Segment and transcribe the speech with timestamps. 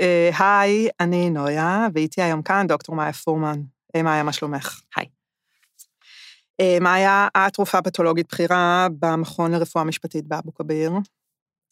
[0.00, 3.60] אה, היי, אני נויה, ואיתי היום כאן דוקטור מאיה פורמן.
[3.94, 4.80] היי, מאיה, מה שלומך?
[4.96, 5.06] היי.
[6.60, 10.92] אה, מאיה, את רופאה פתולוגית בכירה במכון לרפואה משפטית באבו כביר.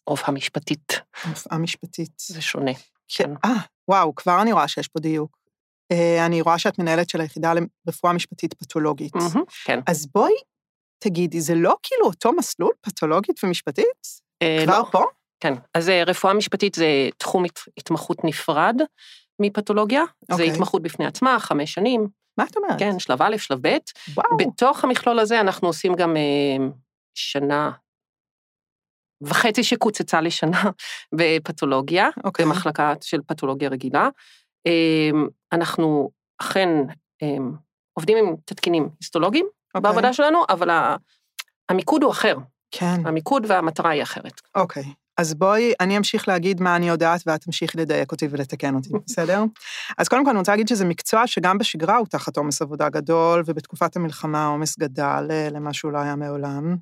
[0.07, 0.93] רופאה משפטית.
[1.29, 2.19] רופאה משפטית.
[2.27, 2.71] זה שונה.
[3.07, 3.29] כן.
[3.45, 3.55] אה,
[3.87, 5.37] וואו, כבר אני רואה שיש פה דיוק.
[5.91, 7.53] אה, אני רואה שאת מנהלת של היחידה
[7.85, 9.13] לרפואה משפטית פתולוגית.
[9.65, 9.79] כן.
[9.87, 10.33] אז בואי
[10.99, 14.07] תגידי, זה לא כאילו אותו מסלול, פתולוגית ומשפטית?
[14.41, 14.87] אה, כבר לא.
[14.91, 15.03] פה?
[15.39, 15.53] כן.
[15.73, 16.85] אז אה, רפואה משפטית זה
[17.17, 18.75] תחום הת- התמחות נפרד
[19.41, 20.03] מפתולוגיה.
[20.21, 20.51] זה אוקיי.
[20.51, 22.07] התמחות בפני עצמה, חמש שנים.
[22.37, 22.79] מה את אומרת?
[22.79, 23.77] כן, שלב א', שלב ב'.
[24.13, 24.37] וואו.
[24.37, 26.65] בתוך המכלול הזה אנחנו עושים גם אה,
[27.15, 27.71] שנה
[29.21, 30.63] וחצי שקוצצה לשנה
[31.17, 32.45] בפתולוגיה, אוקיי.
[32.45, 34.09] במחלקה של פתולוגיה רגילה.
[34.67, 35.09] אה,
[35.53, 36.09] אנחנו
[36.41, 36.69] אכן
[37.23, 37.27] אה,
[37.93, 39.81] עובדים עם תתקינים היסטולוגיים אוקיי.
[39.81, 40.95] בעבודה שלנו, אבל ה-
[41.69, 42.35] המיקוד הוא אחר.
[42.71, 44.41] כן, המיקוד והמטרה היא אחרת.
[44.55, 44.83] אוקיי.
[45.17, 49.43] אז בואי, אני אמשיך להגיד מה אני יודעת ואת תמשיכי לדייק אותי ולתקן אותי, בסדר?
[49.97, 53.43] אז קודם כל אני רוצה להגיד שזה מקצוע שגם בשגרה הוא תחת עומס עבודה גדול,
[53.45, 56.75] ובתקופת המלחמה העומס גדל אה, למה שהוא לא היה מעולם.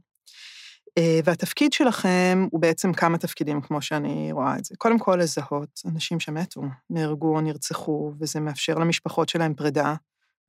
[0.97, 4.75] אה, והתפקיד שלכם הוא בעצם כמה תפקידים, כמו שאני רואה את זה.
[4.77, 9.95] קודם כל, לזהות אנשים שמתו, נהרגו או נרצחו, וזה מאפשר למשפחות שלהם פרידה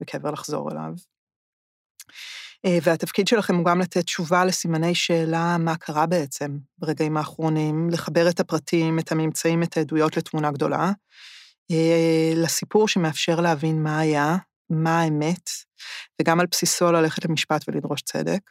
[0.01, 0.93] וקבר לחזור אליו.
[2.65, 8.29] אה, והתפקיד שלכם הוא גם לתת תשובה לסימני שאלה מה קרה בעצם ברגעים האחרונים, לחבר
[8.29, 10.91] את הפרטים, את הממצאים, את העדויות לתמונה גדולה,
[11.71, 14.35] אה, לסיפור שמאפשר להבין מה היה,
[14.69, 15.49] מה האמת,
[16.21, 18.41] וגם על בסיסו ללכת למשפט ולדרוש צדק.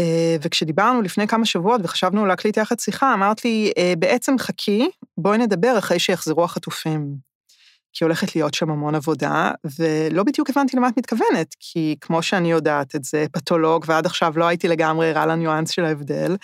[0.00, 5.38] אה, וכשדיברנו לפני כמה שבועות וחשבנו להקליט יחד שיחה, אמרת לי, "אה, בעצם חכי, בואי
[5.38, 7.27] נדבר אחרי שיחזרו החטופים.
[7.98, 12.50] כי הולכת להיות שם המון עבודה, ולא בדיוק הבנתי למה את מתכוונת, כי כמו שאני
[12.50, 16.36] יודעת את זה, פתולוג, ועד עכשיו לא הייתי לגמרי ערה לניואנס של ההבדל,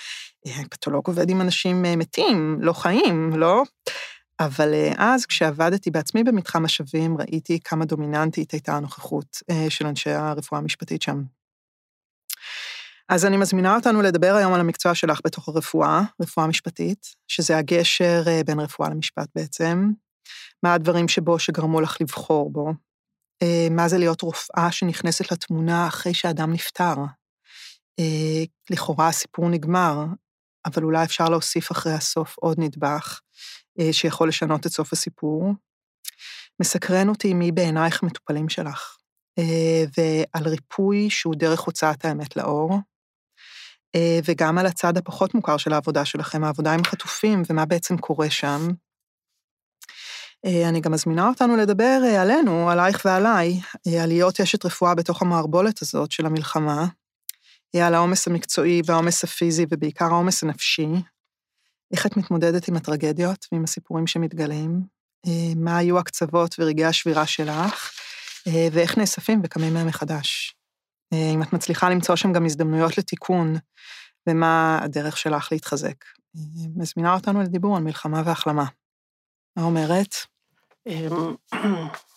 [0.46, 3.62] אה, פתולוג עובד עם אנשים אה, מתים, לא חיים, לא?
[4.40, 9.38] אבל אה, אז, כשעבדתי בעצמי במתחם השבים, ראיתי כמה דומיננטית הייתה הנוכחות
[9.68, 11.22] של אנשי הרפואה המשפטית שם.
[13.08, 18.22] אז אני מזמינה אותנו לדבר היום על המקצוע שלך בתוך הרפואה, רפואה משפטית, שזה הגשר
[18.46, 19.90] בין רפואה למשפט בעצם.
[20.62, 22.72] מה הדברים שבו שגרמו לך לבחור בו?
[23.42, 26.94] אה, מה זה להיות רופאה שנכנסת לתמונה אחרי שאדם נפטר?
[27.98, 30.04] אה, לכאורה הסיפור נגמר,
[30.66, 33.20] אבל אולי אפשר להוסיף אחרי הסוף עוד נדבך
[33.80, 35.52] אה, שיכול לשנות את סוף הסיפור.
[36.60, 38.96] מסקרן אותי מי בעינייך המטופלים שלך,
[39.98, 42.78] ועל ריפוי שהוא דרך הוצאת האמת לאור,
[44.24, 48.68] וגם על הצד הפחות מוכר של העבודה שלכם, העבודה עם החטופים ומה בעצם קורה שם.
[50.44, 54.94] אה, אני גם מזמינה אותנו לדבר אה, עלינו, עלייך ועליי, אה, על להיות אשת רפואה
[54.94, 56.86] בתוך המערבולת הזאת של המלחמה,
[57.82, 60.88] על העומס המקצועי והעומס הפיזי ובעיקר העומס הנפשי,
[61.92, 64.80] איך את מתמודדת עם הטרגדיות ועם הסיפורים שמתגלים,
[65.56, 67.90] מה היו הקצוות ורגעי השבירה שלך,
[68.72, 70.56] ואיך נאספים וקמים מהם מחדש.
[71.14, 73.54] אם את מצליחה למצוא שם גם הזדמנויות לתיקון,
[74.28, 76.04] ומה הדרך שלך להתחזק.
[76.76, 78.64] מזמינה אותנו לדיבור על מלחמה והחלמה.
[79.56, 80.14] מה אומרת?
[80.86, 81.34] אמ,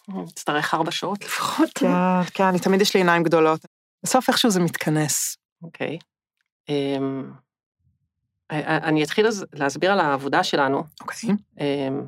[0.23, 1.69] נצטרך ארבע שעות לפחות.
[1.75, 1.87] כן,
[2.33, 3.65] כן, אני תמיד יש לי עיניים גדולות.
[4.03, 5.37] בסוף איכשהו זה מתכנס.
[5.63, 5.97] אוקיי.
[6.69, 7.31] אמ,
[8.51, 10.83] אני אתחיל אז להסביר על העבודה שלנו.
[11.01, 11.29] אוקיי.
[11.59, 12.07] אמ,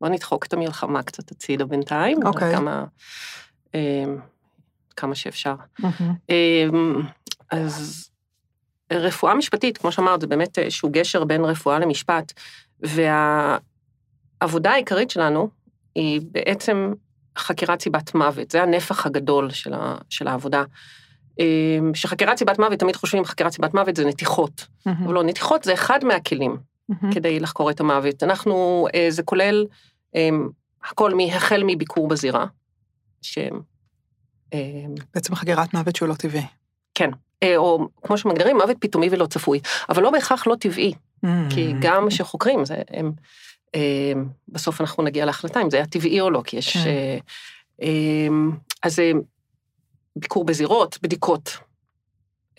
[0.00, 2.26] בוא נדחוק את המלחמה קצת הצידה בינתיים.
[2.26, 2.56] אוקיי.
[2.56, 2.84] כמה,
[4.96, 5.54] כמה שאפשר.
[7.50, 8.08] אז
[8.92, 12.32] רפואה משפטית, כמו שאמרת, זה באמת איזשהו גשר בין רפואה למשפט,
[12.80, 15.50] והעבודה העיקרית שלנו
[15.94, 16.92] היא בעצם
[17.38, 20.64] חקירת סיבת מוות, זה הנפח הגדול של, ה, של העבודה.
[21.38, 25.74] אמ, שחקירת סיבת מוות, תמיד חושבים חקירת סיבת מוות זה נתיחות, אבל לא, נתיחות זה
[25.74, 26.56] אחד מהכלים
[27.14, 28.22] כדי לחקור את המוות.
[28.22, 29.66] אנחנו, אה, זה כולל
[30.14, 30.48] אמ,
[30.84, 32.46] הכל החל מביקור בזירה,
[33.22, 33.38] ש...
[34.52, 36.46] אמ, בעצם חקירת מוות שהוא לא טבעי.
[36.94, 37.10] כן,
[37.42, 40.92] אה, או כמו שמגדירים, מוות פתאומי ולא צפוי, אבל לא בהכרח לא טבעי,
[41.50, 43.12] כי גם כשחוקרים, זה, הם,
[44.48, 46.76] בסוף אנחנו נגיע להחלטה אם זה היה טבעי או לא, כי יש...
[46.76, 46.86] כן.
[46.86, 47.18] אה,
[47.82, 48.28] אה,
[48.82, 49.12] אז אה,
[50.16, 51.56] ביקור בזירות, בדיקות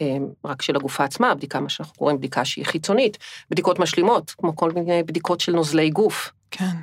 [0.01, 3.17] אה, רק של הגופה עצמה, בדיקה, מה שאנחנו קוראים בדיקה שהיא חיצונית,
[3.51, 6.75] בדיקות משלימות, כמו כל מיני בדיקות של נוזלי גוף, כן.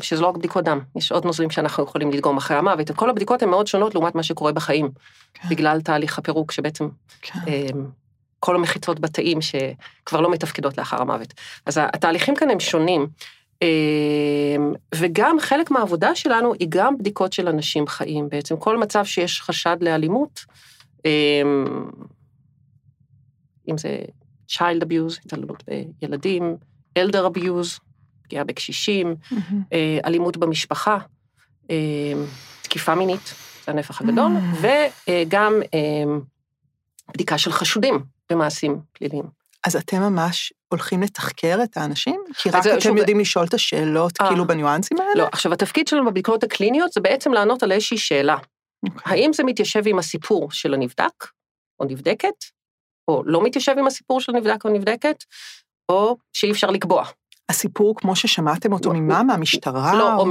[0.00, 3.42] שזה לא רק בדיקות דם, יש עוד נוזלים שאנחנו יכולים לדגום אחרי המוות, כל הבדיקות
[3.42, 4.90] הן מאוד שונות לעומת מה שקורה בחיים,
[5.34, 5.48] כן.
[5.48, 6.88] בגלל תהליך הפירוק שבעצם
[7.22, 7.38] כן.
[8.42, 11.34] אמ, כל המחיצות בתאים שכבר לא מתפקדות לאחר המוות.
[11.66, 13.06] אז התהליכים כאן הם שונים,
[13.62, 18.28] אמ, וגם חלק מהעבודה שלנו היא גם בדיקות של אנשים חיים.
[18.28, 20.44] בעצם כל מצב שיש חשד לאלימות,
[21.04, 21.90] אמ,
[23.68, 23.98] אם זה
[24.50, 25.64] child abuse, התעללות
[26.00, 26.56] בילדים,
[26.98, 27.80] elder abuse,
[28.22, 29.14] פגיעה בקשישים,
[29.72, 30.98] אה, אלימות במשפחה,
[31.70, 32.12] אה,
[32.62, 33.34] תקיפה מינית,
[33.64, 36.04] זה הנפח הגדול, וגם אה,
[37.14, 37.98] בדיקה של חשודים
[38.32, 39.24] במעשים פליליים.
[39.66, 42.20] אז אתם ממש הולכים לתחקר את האנשים?
[42.34, 44.28] כי רק אתם שוב- יודעים לשאול את השאלות אה.
[44.28, 45.10] כאילו בניואנסים האלה?
[45.16, 48.36] לא, עכשיו, התפקיד שלנו בבדיקות הקליניות זה בעצם לענות על איזושהי שאלה.
[48.84, 49.12] אוקיי.
[49.12, 51.26] האם זה מתיישב עם הסיפור של הנבדק
[51.80, 52.44] או נבדקת,
[53.08, 55.16] או לא מתיישב עם הסיפור של הנבדק או נבדקת,
[55.88, 57.04] או שאי אפשר לקבוע.
[57.52, 59.22] הסיפור כמו ששמעתם אותו ממה?
[59.22, 59.94] מהמשטרה?
[59.94, 60.26] לא, או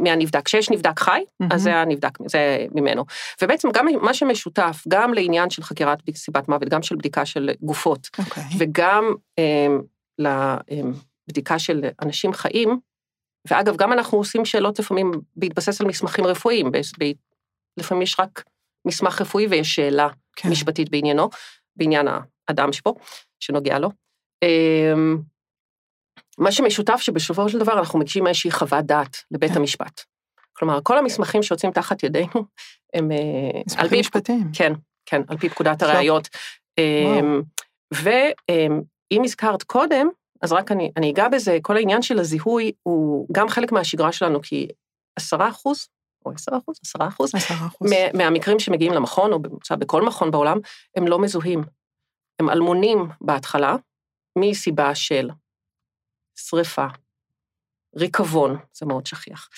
[0.00, 0.44] מהנבדק.
[0.44, 1.20] כשיש נבדק חי.
[1.50, 3.04] אז זה הנבדק, זה ממנו.
[3.42, 8.08] ובעצם גם מה שמשותף, גם לעניין של חקירת סיבת מוות, גם של בדיקה של גופות,
[8.18, 8.42] אוקיי.
[8.58, 9.80] וגם אמ,
[10.18, 12.78] לבדיקה של אנשים חיים,
[13.48, 16.70] ואגב, גם אנחנו עושים שאלות לפעמים בהתבסס על מסמכים רפואיים,
[17.76, 18.44] לפעמים יש רק
[18.86, 20.50] מסמך רפואי ויש שאלה כן.
[20.50, 21.28] משפטית בעניינו,
[21.76, 22.06] בעניין
[22.48, 22.94] האדם שפה,
[23.40, 23.90] שנוגע לו.
[26.38, 29.56] מה שמשותף שבסופו של דבר אנחנו מגישים איזושהי חוות דעת לבית כן.
[29.56, 30.00] המשפט.
[30.52, 32.44] כלומר, כל המסמכים שיוצאים תחת ידינו,
[32.94, 34.50] הם אה, מסמכים משפטיים.
[34.52, 34.72] כן,
[35.06, 35.82] כן, על פי פקודת.
[35.82, 36.28] הראיות.
[36.78, 37.42] אמ,
[37.92, 40.08] ואם הזכרת קודם,
[40.42, 44.42] אז רק אני, אני אגע בזה, כל העניין של הזיהוי הוא גם חלק מהשגרה שלנו,
[44.42, 44.68] כי
[45.16, 45.88] עשרה אחוז,
[46.26, 47.32] או עשרה אחוז, עשרה אחוז,
[48.14, 50.58] מהמקרים שמגיעים למכון, או בממוצע בכל מכון בעולם,
[50.96, 51.64] הם לא מזוהים.
[52.40, 53.76] הם אלמונים בהתחלה,
[54.38, 55.30] מסיבה של
[56.36, 56.86] שריפה,
[57.96, 59.48] ריקבון, זה מאוד שכיח,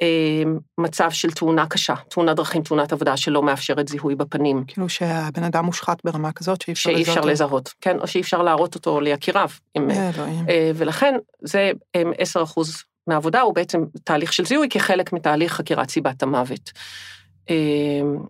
[0.00, 5.42] אמ, מצב של תאונה קשה, תאונת דרכים, תאונת עבודה שלא מאפשרת זיהוי בפנים, כאילו שהבן
[5.42, 7.28] אדם מושחת ברמה כזאת שאי אפשר שאי אפשר אותו.
[7.28, 9.48] לזהות, כן, או שאי אפשר להראות אותו ליקיריו.
[9.76, 10.10] אם, אה.
[10.48, 16.22] אה, ולכן זה הם, 10% מהעבודה הוא בעצם תהליך של זיהוי כחלק מתהליך חקירת סיבת
[16.22, 16.70] המוות.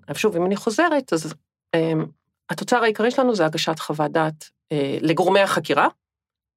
[0.08, 1.34] אבל שוב, אם אני חוזרת, אז
[2.50, 5.88] התוצר העיקרי שלנו זה הגשת חוות דעת אה, לגורמי החקירה,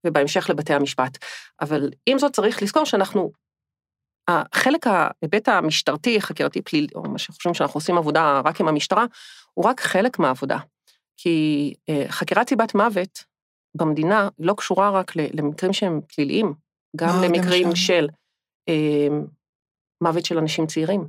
[0.07, 1.17] ובהמשך לבתי המשפט.
[1.61, 3.31] אבל עם זאת צריך לזכור שאנחנו,
[4.27, 9.05] החלק, ההיבט המשטרתי, חקירתי פלילי, או מה שחושבים שאנחנו עושים עבודה רק עם המשטרה,
[9.53, 10.57] הוא רק חלק מהעבודה.
[11.17, 13.23] כי אה, חקירת סיבת מוות
[13.75, 16.53] במדינה לא קשורה רק למקרים שהם פליליים,
[16.95, 17.75] גם עוד למקרים?
[17.75, 18.07] של
[18.69, 19.07] אה,
[20.01, 21.07] מוות של אנשים צעירים.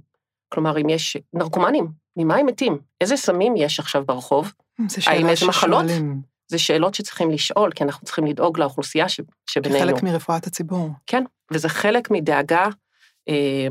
[0.48, 2.78] כלומר, אם יש נרקומנים, ממה הם מתים?
[3.00, 4.52] איזה סמים יש עכשיו ברחוב?
[5.06, 5.84] האם איזה מחלות?
[6.48, 9.84] זה שאלות שצריכים לשאול, כי אנחנו צריכים לדאוג לאוכלוסייה ש, שבינינו.
[9.84, 10.90] כחלק מרפואת הציבור.
[11.06, 12.66] כן, וזה חלק מדאגה,
[13.28, 13.66] אה,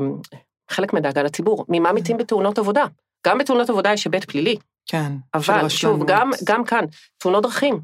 [0.70, 1.64] חלק מדאגה לציבור.
[1.68, 2.84] ממה מתים בתאונות עבודה?
[3.26, 5.12] גם בתאונות עבודה יש היבט פלילי, כן.
[5.34, 6.04] אבל שוב.
[6.06, 6.84] גם, גם כאן,
[7.18, 7.80] תאונות דרכים.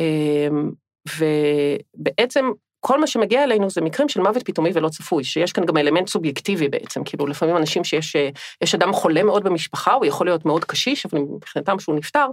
[0.00, 0.48] אה,
[1.18, 2.44] ובעצם
[2.84, 6.08] כל מה שמגיע אלינו זה מקרים של מוות פתאומי ולא צפוי, שיש כאן גם אלמנט
[6.08, 8.28] סובייקטיבי בעצם, כאילו לפעמים אנשים שיש אה,
[8.62, 12.26] יש אדם חולה מאוד במשפחה, הוא יכול להיות מאוד קשיש, אבל מבחינתם שהוא נפטר,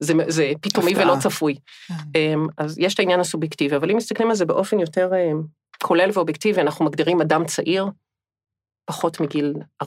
[0.00, 1.06] זה, זה פתאומי הפתעה.
[1.06, 1.54] ולא צפוי.
[1.88, 1.94] כן.
[2.14, 5.42] אמ, אז יש את העניין הסובייקטיבי, אבל אם מסתכלים על זה באופן יותר אמ,
[5.82, 7.86] כולל ואובייקטיבי, אנחנו מגדירים אדם צעיר,
[8.86, 9.54] פחות מגיל
[9.84, 9.86] 40-50,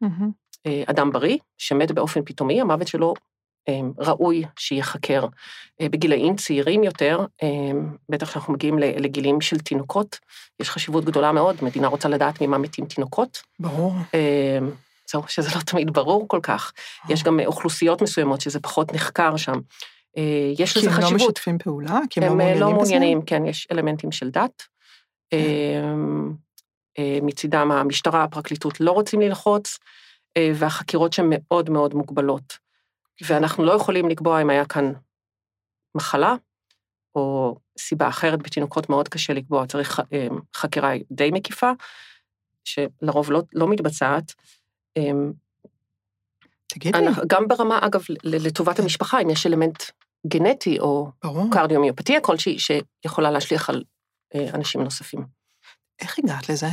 [0.00, 0.30] מהמם.
[0.66, 3.14] אה, אדם בריא, שמת באופן פתאומי, המוות שלו
[3.98, 5.26] ראוי שייחקר.
[5.80, 10.18] אה, בגילאים צעירים יותר, אמ, בטח כשאנחנו מגיעים לגילים של תינוקות,
[10.60, 13.42] יש חשיבות גדולה מאוד, מדינה רוצה לדעת ממה מתים תינוקות.
[13.58, 13.92] ברור.
[14.14, 14.70] אמ,
[15.10, 16.72] זהו, שזה לא תמיד ברור כל כך.
[17.08, 19.60] יש גם אוכלוסיות מסוימות שזה פחות נחקר שם.
[20.16, 21.30] אה, יש כי לזה הם לא חשיבות.
[21.30, 21.98] משתפים פעולה?
[22.10, 22.76] כי הם הם לא אה, מעוניינים לא בזה?
[22.76, 24.62] מעוניינים, כן, יש אלמנטים של דת.
[25.30, 25.36] כן.
[25.36, 26.32] אמ,
[26.98, 29.78] אה, מצידם המשטרה, הפרקליטות לא רוצים ללחוץ,
[30.36, 32.69] אה, והחקירות שהן מאוד מאוד מוגבלות.
[33.26, 34.92] ואנחנו לא יכולים לקבוע אם היה כאן
[35.94, 36.34] מחלה,
[37.14, 41.70] או סיבה אחרת בתינוקות מאוד קשה לקבוע, צריך אה, חקירה די מקיפה,
[42.64, 44.32] שלרוב לא, לא מתבצעת.
[44.96, 45.32] אמ,
[46.66, 49.82] תגידי, גם ברמה, אגב, לטובת המשפחה, אם יש אלמנט
[50.26, 51.10] גנטי או.
[51.52, 53.84] קרדיומיופתיה כלשהי, שיכולה להשליך על
[54.34, 55.26] אה, אנשים נוספים.
[56.00, 56.66] איך הגעת לזה?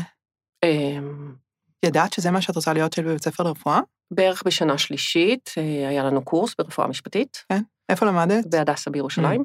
[0.66, 1.36] אמ,
[1.86, 3.80] ידעת שזה מה שאת רוצה להיות של בבית ספר לרפואה?
[4.12, 7.44] בערך בשנה שלישית אה, היה לנו קורס ברפואה משפטית,
[7.90, 8.46] איפה למדת?
[8.46, 9.44] בהדסה בירושלים.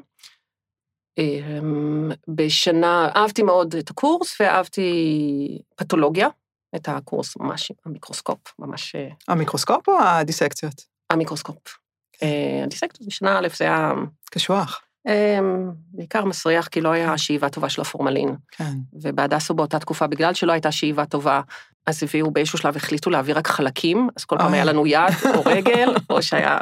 [1.17, 6.27] אמ, בשנה, אהבתי מאוד את הקורס, ואהבתי פתולוגיה,
[6.75, 10.81] את הקורס ממש, המיקרוסקופ, ממש אה, המיקרוסקופ או הדיסקציות?
[11.09, 11.77] המיקרוסקופ.
[12.23, 13.91] אה, הדיסקטור בשנה א' זה היה
[14.31, 14.81] קשוח.
[15.07, 18.35] אמ, בעיקר מסריח, כי לא היה שאיבה טובה של הפורמלין.
[18.51, 18.73] כן.
[18.93, 21.41] ובהדסו באותה תקופה, בגלל שלא הייתה שאיבה טובה,
[21.85, 24.53] אז הביאו באיזשהו שלב, החליטו להביא רק חלקים, אז כל פעם.
[24.53, 26.57] היה לנו יד או רגל, או שהיה...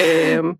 [0.00, 0.52] אמ,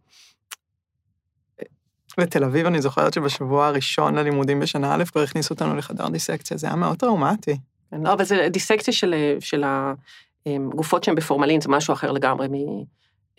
[2.20, 6.66] בתל אביב אני זוכרת שבשבוע הראשון ללימודים בשנה א' כבר הכניסו אותנו לחדר דיסקציה, זה
[6.66, 7.58] היה מאוד טראומטי.
[7.90, 9.64] כן, לא, אבל זה דיסקציה של, של
[10.46, 12.54] הגופות שהן בפורמלין, זה משהו אחר לגמרי מ...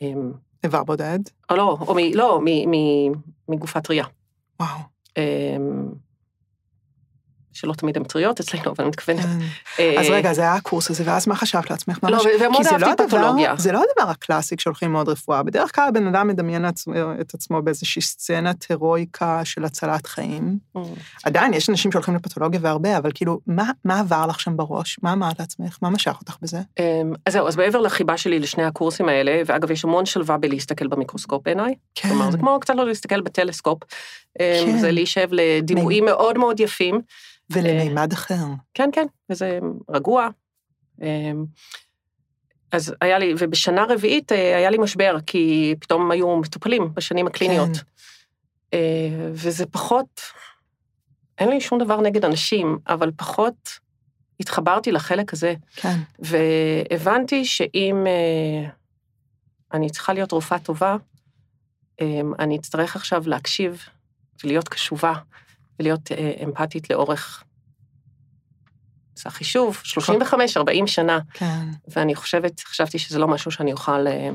[0.01, 0.31] אמ,
[0.63, 1.19] איבר בודד?
[1.49, 1.97] או לא, או מ...
[2.13, 3.11] לא, מ, מ,
[3.49, 4.05] מגופה טריה.
[4.59, 4.79] וואו.
[7.57, 9.25] שלא תמיד הן טריות אצלנו, אבל אני מתכוונת.
[9.75, 9.95] כן.
[9.99, 11.99] אז רגע, זה היה הקורס הזה, ואז מה חשבת לעצמך?
[12.03, 13.55] לא, ומאוד אהבתי פתולוגיה.
[13.57, 15.43] זה לא הדבר הקלאסי כשהולכים ללמוד רפואה.
[15.43, 16.65] בדרך כלל הבן אדם מדמיין
[17.21, 20.57] את עצמו באיזושהי סצנת הירואיקה של הצלת חיים.
[20.77, 20.79] Mm.
[21.23, 23.39] עדיין, יש אנשים שהולכים לפתולוגיה והרבה, אבל כאילו,
[23.85, 24.97] מה עבר לך שם בראש?
[25.03, 25.77] מה אמרת לעצמך?
[25.81, 26.59] מה משך אותך בזה?
[26.79, 30.87] אמ, אז זהו, אז מעבר לחיבה שלי לשני הקורסים האלה, ואגב, יש המון שלווה בלהסתכל
[30.87, 31.73] במיקרוסקופ בעיניי.
[31.95, 32.09] כן.
[32.09, 33.83] כלומר, זה כמו קצת לא להסתכל בטלסקופ.
[34.39, 34.77] אמ, כן.
[34.77, 37.01] זה להישב לדימויים מאוד מאוד יפים.
[37.49, 38.45] ולמימד אחר.
[38.73, 40.29] כן, כן, וזה רגוע.
[41.01, 41.45] אמ,
[42.71, 47.77] אז היה לי, ובשנה רביעית אה, היה לי משבר, כי פתאום היו מטופלים בשנים הקליניות.
[47.77, 47.83] כן.
[48.73, 50.21] אה, וזה פחות,
[51.37, 53.69] אין לי שום דבר נגד אנשים, אבל פחות
[54.39, 55.53] התחברתי לחלק הזה.
[55.75, 55.97] כן.
[56.19, 58.69] והבנתי שאם אה,
[59.73, 60.95] אני צריכה להיות רופאה טובה,
[62.39, 63.83] אני אצטרך עכשיו להקשיב
[64.43, 65.13] ולהיות קשובה
[65.79, 66.11] ולהיות
[66.43, 67.43] אמפתית לאורך
[69.17, 71.19] עושה חישוב, 35, 40 שנה.
[71.33, 71.65] כן.
[71.87, 74.29] ואני חושבת, חשבתי שזה לא משהו שאני אוכל אה,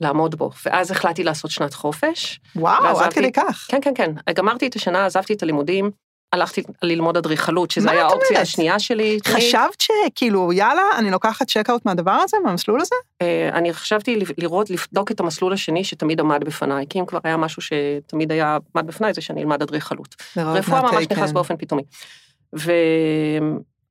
[0.00, 0.50] לעמוד בו.
[0.64, 2.40] ואז החלטתי לעשות שנת חופש.
[2.56, 3.66] וואו, עד כדי כך.
[3.68, 4.12] כן, כן, כן.
[4.34, 5.90] גמרתי את השנה, עזבתי את הלימודים,
[6.32, 9.18] הלכתי ללמוד אדריכלות, שזה היה האופציה השנייה שלי.
[9.26, 12.94] חשבת שכאילו, יאללה, אני לוקחת צ'קאוט מהדבר הזה, מהמסלול הזה?
[13.22, 17.36] אה, אני חשבתי לראות, לבדוק את המסלול השני שתמיד עמד בפניי, כי אם כבר היה
[17.36, 20.16] משהו שתמיד היה עמד בפניי, זה שאני אלמד אדריכלות.
[20.36, 21.32] רפואה ממש נכנס.
[21.32, 21.82] באופן פתאומי.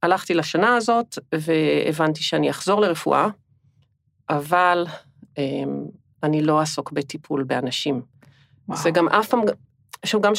[0.01, 3.27] והלכתי לשנה הזאת, והבנתי שאני אחזור לרפואה,
[4.29, 4.85] אבל
[5.37, 5.85] אמ,
[6.23, 8.01] אני לא אעסוק בטיפול באנשים.
[8.67, 8.79] וואו.
[8.79, 9.41] זה גם אף פעם,
[10.01, 10.35] עכשיו גם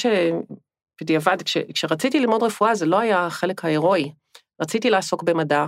[1.01, 4.13] שבדיעבד, כש, כשרציתי ללמוד רפואה, זה לא היה החלק ההירואי.
[4.63, 5.65] רציתי לעסוק במדע,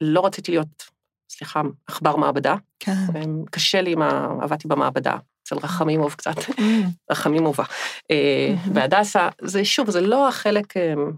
[0.00, 0.84] לא רציתי להיות,
[1.30, 2.54] סליחה, עכבר מעבדה.
[2.78, 2.92] כן.
[2.92, 4.28] אמ, קשה לי עם ה...
[4.42, 5.16] עבדתי במעבדה.
[5.42, 6.62] אצל רחמימוב קצת, mm.
[7.10, 7.64] רחמימובה.
[8.10, 11.12] אה, בהדסה, זה שוב, זה לא החלק אמ,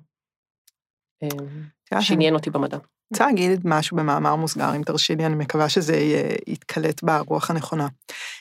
[1.22, 2.78] אמ, שעניין אותי במדע.
[3.12, 5.96] רוצה להגיד משהו במאמר מוסגר, אם תרשי לי, אני מקווה שזה
[6.46, 7.88] יתקלט ברוח הנכונה.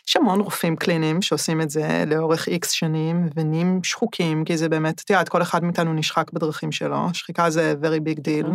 [0.07, 5.01] יש המון רופאים קליניים שעושים את זה לאורך איקס שנים, ונהיים שחוקים, כי זה באמת,
[5.01, 8.47] את יודעת, כל אחד מאיתנו נשחק בדרכים שלו, שחיקה זה very big deal.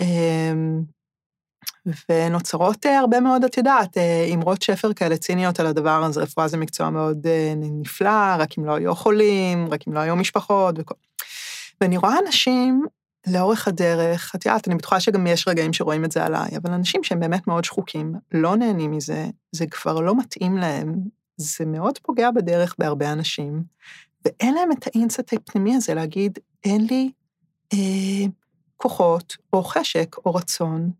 [0.00, 0.82] אמ,
[2.08, 6.48] ונוצרות אה, הרבה מאוד, את יודעת, אה, אמרות שפר כאלה ציניות על הדבר הזה, רפואה
[6.48, 10.74] זה מקצוע מאוד אה, נפלא, רק אם לא היו חולים, רק אם לא היו משפחות
[10.78, 10.94] וכל...
[11.80, 12.86] ואני רואה אנשים
[13.26, 17.04] לאורך הדרך, את יודעת, אני בטוחה שגם יש רגעים שרואים את זה עליי, אבל אנשים
[17.04, 20.94] שהם באמת מאוד שחוקים, לא נהנים מזה, זה כבר לא מתאים להם,
[21.36, 23.62] זה מאוד פוגע בדרך בהרבה אנשים,
[24.24, 27.12] ואין להם את האינסט הפנימי הזה להגיד, אין לי
[27.72, 28.26] אה,
[28.76, 30.90] כוחות, או חשק, או רצון,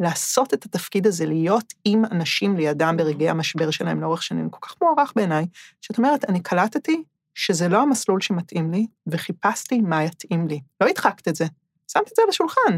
[0.00, 4.74] לעשות את התפקיד הזה, להיות עם אנשים לידם ברגעי המשבר שלהם לאורך שנים, כל כך
[4.82, 5.46] מוערך בעיניי,
[5.80, 7.02] שאת אומרת, אני קלטתי
[7.34, 10.60] שזה לא המסלול שמתאים לי, וחיפשתי מה יתאים לי.
[10.80, 11.44] לא הדחקת את זה,
[11.88, 12.76] שמת את זה על השולחן.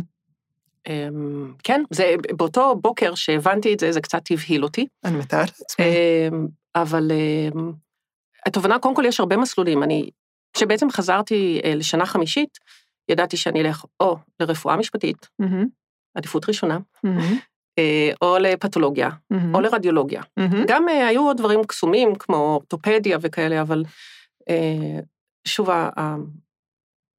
[0.88, 4.86] אמ, כן, זה באותו בוקר שהבנתי את זה, זה קצת הבהיל אותי.
[5.04, 5.84] אני מתארת לעצמי.
[5.84, 7.72] אמ, אבל אמ,
[8.46, 9.82] התובנה, קודם כל יש הרבה מסלולים.
[9.82, 10.10] אני,
[10.52, 12.58] כשבעצם חזרתי אה, לשנה חמישית,
[13.08, 15.28] ידעתי שאני אלך או לרפואה משפטית,
[16.14, 16.78] עדיפות ראשונה,
[17.78, 19.10] אה, או לפתולוגיה,
[19.54, 20.22] או לרדיולוגיה.
[20.66, 23.84] גם אה, היו עוד דברים קסומים, כמו אורתופדיה וכאלה, אבל
[25.46, 25.68] שוב,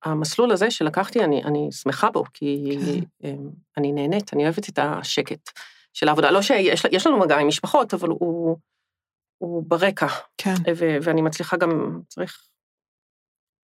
[0.06, 2.78] המסלול הזה שלקחתי, אני, אני שמחה בו, כי
[3.22, 3.28] כן.
[3.28, 5.50] אמ, אני נהנית, אני אוהבת את השקט
[5.94, 6.32] של העבודה.
[6.32, 8.58] לא שיש לנו מגע עם משפחות, אבל הוא,
[9.38, 10.08] הוא ברקע.
[10.38, 10.56] כן.
[10.76, 12.48] ו, ואני מצליחה גם, צריך,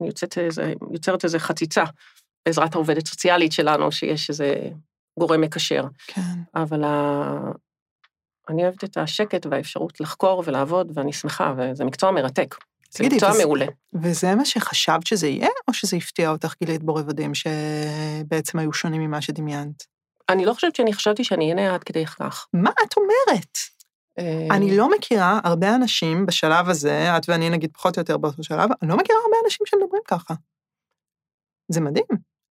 [0.02, 1.84] אני יוצאת איזה, יוצרת איזו חציצה
[2.46, 4.70] בעזרת העובדת סוציאלית שלנו, שיש איזה
[5.20, 5.84] גורם מקשר.
[6.08, 6.22] כן.
[6.56, 7.52] אבל ה...
[8.50, 12.56] אני אוהבת את השקט והאפשרות לחקור ולעבוד, ואני שמחה, וזה מקצוע מרתק.
[12.92, 13.66] זה מקצוע מעולה.
[13.94, 19.02] וזה מה שחשבת שזה יהיה, או שזה הפתיע אותך גילית בו רבדים שבעצם היו שונים
[19.02, 19.84] ממה שדמיינת?
[20.30, 22.48] אני לא חושבת שאני חשבתי שאני אהנה עד כדי כך.
[22.54, 23.58] מה את אומרת?
[24.20, 28.44] אה, אני לא מכירה הרבה אנשים בשלב הזה, את ואני נגיד פחות או יותר באותו
[28.44, 30.34] שלב, אני לא מכירה הרבה אנשים שמדברים ככה.
[31.72, 32.06] זה מדהים.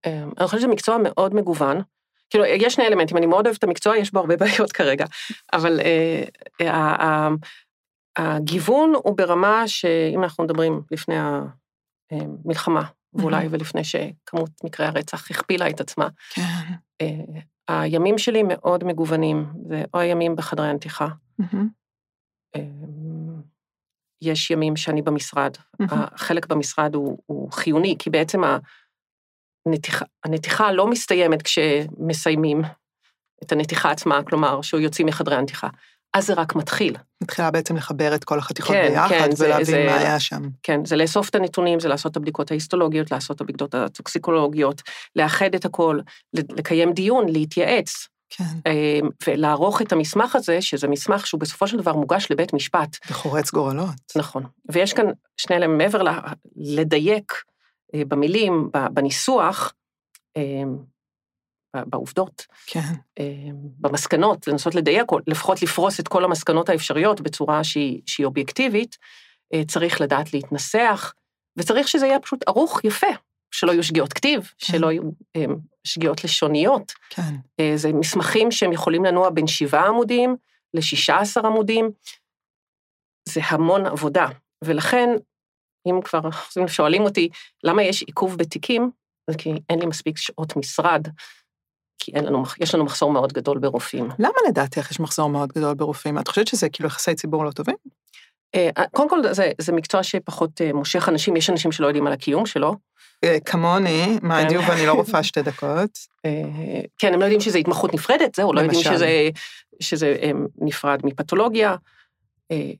[0.06, 1.82] אה, אני חושבת שזה מקצוע מאוד מגוון.
[2.30, 5.04] כאילו, יש שני אלמנטים, אני מאוד אוהבת את המקצוע, יש בו הרבה בעיות כרגע,
[5.52, 6.24] אבל אה,
[8.18, 11.16] הגיוון הוא ברמה שאם אנחנו מדברים לפני
[12.10, 12.82] המלחמה,
[13.14, 16.42] ואולי ולפני שכמות מקרי הרצח הכפילה את עצמה, כן.
[17.00, 21.08] אה, הימים שלי מאוד מגוונים, זה או הימים בחדרי הנתיחה,
[22.56, 22.60] אה,
[24.22, 28.40] יש ימים שאני במשרד, החלק במשרד הוא, הוא חיוני, כי בעצם
[29.66, 32.62] הנתיחה, הנתיחה לא מסתיימת כשמסיימים
[33.42, 35.68] את הנתיחה עצמה, כלומר, שהוא יוצאים מחדרי הנתיחה.
[36.14, 36.96] אז זה רק מתחיל.
[37.22, 40.42] מתחילה בעצם לחבר את כל החתיכות כן, ביחד, כן, זה- ולהבין זה- מה היה שם.
[40.62, 44.82] כן, זה לאסוף את הנתונים, זה לעשות את הבדיקות ההיסטולוגיות, לעשות את הבדיקות הטוקסיקולוגיות,
[45.16, 46.00] לאחד את הכל,
[46.34, 51.92] לקיים דיון, להתייעץ, כן, אה, ולערוך את המסמך הזה, שזה מסמך שהוא בסופו של דבר
[51.92, 52.96] מוגש לבית משפט.
[53.08, 53.88] זה חורץ גורלות.
[54.16, 54.42] נכון.
[54.72, 55.04] ויש כאן
[55.36, 56.02] שני אלמנטים, מעבר
[56.56, 57.32] לדייק
[57.94, 59.72] אה, במילים, בניסוח,
[60.36, 60.42] אה,
[61.76, 62.80] בעובדות, כן,
[63.18, 63.24] אה,
[63.78, 68.96] במסקנות, לנסות לדייק, לפחות לפרוס את כל המסקנות האפשריות בצורה שהיא, שהיא אובייקטיבית,
[69.54, 71.12] אה, צריך לדעת להתנסח,
[71.56, 73.06] וצריך שזה יהיה פשוט ערוך יפה,
[73.50, 75.02] שלא יהיו שגיאות כתיב, שלא יהיו
[75.36, 75.44] אה,
[75.84, 76.92] שגיאות לשוניות.
[77.10, 77.34] כן.
[77.76, 80.36] זה מסמכים שהם יכולים לנוע בין שבעה עמודים
[80.74, 81.90] לשישה עשר עמודים.
[83.28, 84.26] זה המון עבודה,
[84.64, 85.08] ולכן,
[85.86, 86.20] אם כבר
[86.66, 87.28] שואלים אותי
[87.64, 88.90] למה יש עיכוב בתיקים,
[89.30, 91.08] זה כי אין לי מספיק שעות משרד,
[91.98, 94.08] כי אין לנו, יש לנו מחסור מאוד גדול ברופאים.
[94.18, 96.18] למה לדעתך יש מחסור מאוד גדול ברופאים?
[96.18, 97.76] את חושבת שזה כאילו יחסי ציבור לא טובים?
[98.54, 102.12] אה, קודם כל, זה, זה מקצוע שפחות אה, מושך אנשים, יש אנשים שלא יודעים על
[102.12, 102.74] הקיום שלו.
[103.24, 104.54] אה, כמוני, mind כן.
[104.54, 105.90] you, ואני לא רופאה שתי דקות.
[106.24, 108.82] אה, כן, הם לא יודעים שזה התמחות נפרדת, זהו, לא יודעים.
[108.82, 109.28] שזה,
[109.80, 111.76] שזה אה, נפרד מפתולוגיה.
[112.50, 112.70] אה,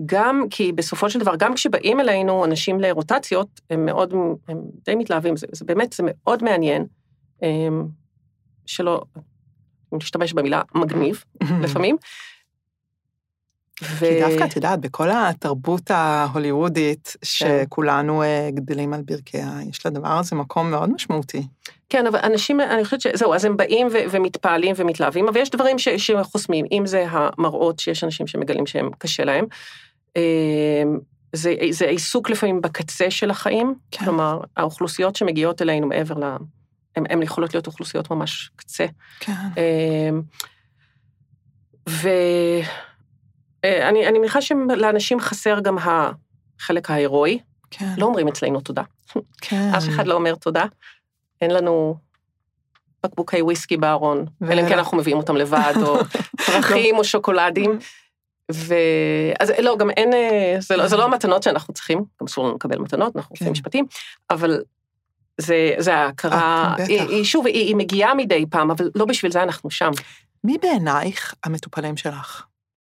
[0.00, 4.14] וגם כי בסופו של דבר, גם כשבאים אלינו אנשים לרוטציות, הם מאוד,
[4.48, 6.86] הם די מתלהבים, זה, זה באמת, זה מאוד מעניין,
[7.42, 7.48] אה,
[8.66, 9.02] שלא,
[9.92, 11.24] אם נשתמש במילה מגניב
[11.62, 11.96] לפעמים.
[13.82, 13.98] ו...
[13.98, 17.26] כי דווקא, את יודעת, בכל התרבות ההוליוודית, כן.
[17.26, 21.42] שכולנו אה, גדלים על ברכיה, יש לדבר הזה מקום מאוד משמעותי.
[21.88, 25.78] כן, אבל אנשים, אני חושבת שזהו, אז הם באים ו- ומתפעלים ומתלהבים, אבל יש דברים
[25.78, 29.46] ש- שחוסמים, אם זה המראות שיש אנשים שמגלים שהם קשה להם.
[30.16, 30.82] אה,
[31.32, 34.04] זה, זה עיסוק לפעמים בקצה של החיים, כן.
[34.04, 36.36] כלומר, האוכלוסיות שמגיעות אלינו מעבר ל...
[36.96, 38.86] הן יכולות להיות אוכלוסיות ממש קצה.
[39.20, 39.32] כן.
[41.86, 42.64] ואני
[44.08, 47.38] אני מניחה שלאנשים חסר גם החלק ההירואי,
[47.70, 47.94] כן.
[47.98, 48.82] לא אומרים אצלנו תודה.
[49.40, 49.70] כן.
[49.76, 50.64] אף אחד לא אומר תודה.
[51.40, 51.96] אין לנו
[53.02, 55.96] בקבוקי וויסקי בארון, אלא אם כן אנחנו מביאים אותם לבד, או
[56.46, 57.78] פרחים או שוקולדים.
[58.52, 58.74] ו...
[59.40, 62.54] אז לא, גם אין, אה, זה לא, זה לא המתנות שאנחנו צריכים, גם אסור לנו
[62.54, 63.50] לקבל מתנות, אנחנו כן.
[63.50, 63.86] משפטים,
[64.30, 64.62] אבל
[65.40, 66.88] זה, זה ההכרה, אה, בטח.
[66.88, 69.90] היא, היא, שוב, היא, היא מגיעה מדי פעם, אבל לא בשביל זה אנחנו שם.
[70.44, 72.44] מי בעינייך המטופלים שלך?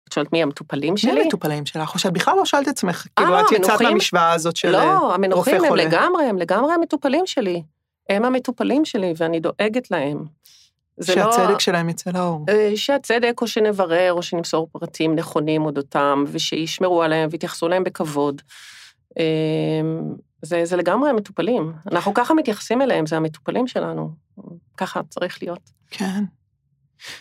[0.09, 1.23] את שואלת מי המטופלים מי שלי?
[1.23, 1.95] המטופלים שלך?
[1.95, 3.89] או שאת בכלל לא שואלת את עצמך, כאילו אה, את יצאת המנוחים?
[3.89, 5.85] מהמשוואה הזאת של לא, המנוחים רופא הם חולה.
[5.85, 7.63] לגמרי, הם לגמרי המטופלים שלי.
[8.09, 10.25] הם המטופלים שלי, ואני דואגת להם.
[11.09, 12.45] לא- שהצדק שלהם יצא לאור.
[12.49, 18.43] אה, שהצדק, או שנברר, או שנמסור פרטים נכונים אודותם, ושישמרו עליהם ויתייחסו אליהם בכבוד.
[19.19, 19.25] אה,
[20.43, 21.73] זה, זה לגמרי המטופלים.
[21.93, 24.11] אנחנו ככה מתייחסים אליהם, זה המטופלים שלנו.
[24.77, 25.71] ככה צריך להיות.
[25.91, 26.25] כן.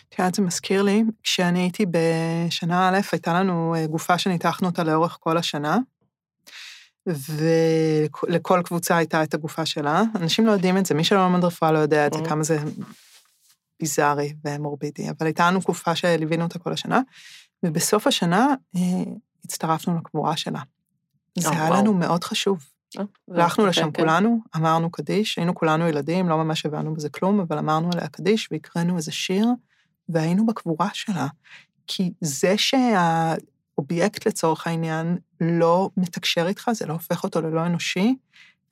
[0.09, 4.83] את יודעת, זה מזכיר לי, כשאני הייתי בשנה א', הייתה לנו אה, גופה שניתחנו אותה
[4.83, 5.77] לאורך כל השנה,
[7.07, 10.03] ולכל קבוצה הייתה את הגופה שלה.
[10.15, 12.25] אנשים לא יודעים את זה, מי שלא לומד רפואה לא יודע את זה, Mm.
[12.29, 12.57] כמה זה
[13.81, 17.01] ביזארי ומורבידי, אבל הייתה לנו גופה שליווינו אותה כל השנה,
[17.63, 18.81] ובסוף השנה אה,
[19.45, 20.61] הצטרפנו לקבורה שלה.
[21.39, 21.81] זה אה, היה וואו.
[21.81, 22.65] לנו מאוד חשוב.
[22.99, 24.01] אה, זה- הלכנו כן, לשם כן.
[24.01, 28.47] כולנו, אמרנו קדיש, היינו כולנו ילדים, לא ממש הבנו בזה כלום, אבל אמרנו עליה קדיש
[28.51, 29.47] והקראנו איזה שיר,
[30.09, 31.27] והיינו בקבורה שלה.
[31.87, 38.15] כי זה שהאובייקט לצורך העניין לא מתקשר איתך, זה לא הופך אותו ללא אנושי,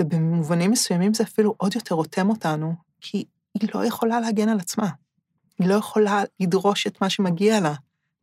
[0.02, 3.26] ובמובנים מסוימים זה אפילו עוד יותר רותם אותנו, כי
[3.62, 4.90] היא לא יכולה להגן על עצמה.
[5.60, 7.74] היא לא יכולה לדרוש את מה שמגיע לה.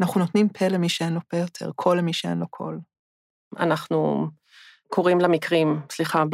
[0.01, 2.81] אנחנו נותנים פה למי שאין לו פה יותר, קול למי שאין לו קול.
[3.59, 4.29] אנחנו
[4.89, 6.25] קוראים למקרים, סליחה,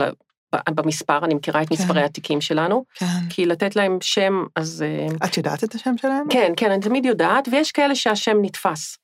[0.71, 1.75] במספר, אני מכירה את כן.
[1.75, 3.21] מספרי התיקים שלנו, כן.
[3.31, 4.83] כי לתת להם שם, אז...
[4.83, 6.27] אה, את יודעת את השם שלהם?
[6.31, 8.99] כן, כן, אני תמיד יודעת, ויש כאלה שהשם נתפס.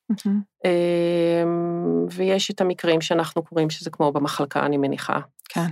[0.64, 5.66] אמ, ויש את המקרים שאנחנו קוראים שזה כמו במחלקה, אני מניחה, כן,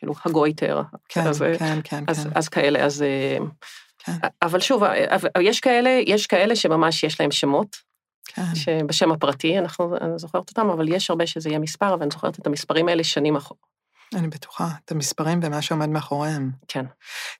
[0.00, 0.82] כאילו הגויטר.
[1.08, 2.30] כן, אז, אה, כן, כן, אז, כן.
[2.34, 3.02] אז כאלה, אז...
[3.02, 3.36] אה,
[3.98, 4.12] כן.
[4.42, 7.76] אבל שוב, אה, אבל יש כאלה, יש כאלה שממש יש להם שמות,
[8.24, 8.54] כן.
[8.54, 12.46] שבשם הפרטי, אנחנו, אני זוכרת אותם, אבל יש הרבה שזה יהיה מספר, ואני זוכרת את
[12.46, 13.60] המספרים האלה שנים אחורה.
[14.14, 16.50] אני בטוחה, את המספרים ומה שעומד מאחוריהם.
[16.68, 16.84] כן.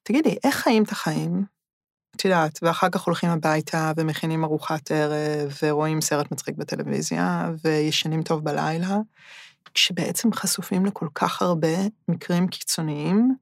[0.02, 1.44] תגידי, איך חיים את החיים?
[2.16, 8.44] את יודעת, ואחר כך הולכים הביתה ומכינים ארוחת ערב, ורואים סרט מצחיק בטלוויזיה, וישנים טוב
[8.44, 8.96] בלילה,
[9.74, 11.76] כשבעצם חשופים לכל כך הרבה
[12.08, 13.34] מקרים קיצוניים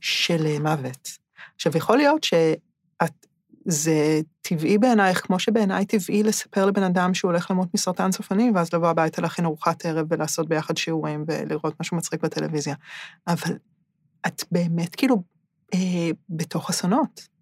[0.00, 1.08] של אה, מוות.
[1.54, 3.26] עכשיו, יכול להיות שאת,
[3.64, 8.72] זה טבעי בעינייך, כמו שבעיניי טבעי לספר לבן אדם שהוא הולך למות מסרטן סופני, ואז
[8.74, 12.74] לבוא הביתה להכין ארוחת ערב ולעשות ביחד שיעורים ולראות משהו מצחיק בטלוויזיה.
[13.26, 13.58] אבל
[14.26, 15.22] את באמת כאילו
[15.74, 17.34] אה, בתוך אסונות.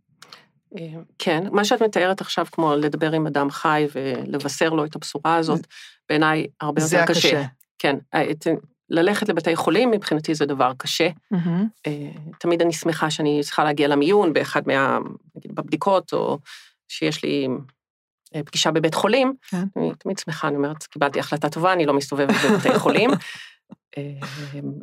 [1.19, 5.67] כן, מה שאת מתארת עכשיו, כמו לדבר עם אדם חי ולבשר לו את הבשורה הזאת,
[6.09, 7.21] בעיניי הרבה יותר קשה.
[7.21, 7.43] זה הקשה.
[7.83, 7.97] כן,
[8.91, 11.09] ללכת לבתי חולים, מבחינתי זה דבר קשה.
[11.35, 11.89] Mm-hmm.
[12.39, 14.99] תמיד אני שמחה שאני צריכה להגיע למיון באחד מה...
[15.37, 16.39] נגיד בבדיקות, או
[16.89, 17.49] שיש לי
[18.35, 19.35] אה, פגישה בבית חולים.
[19.51, 19.65] כן.
[19.77, 23.11] אני תמיד שמחה, אני אומרת, קיבלתי החלטה טובה, אני לא מסתובבת בבתי חולים.
[23.99, 24.03] אה,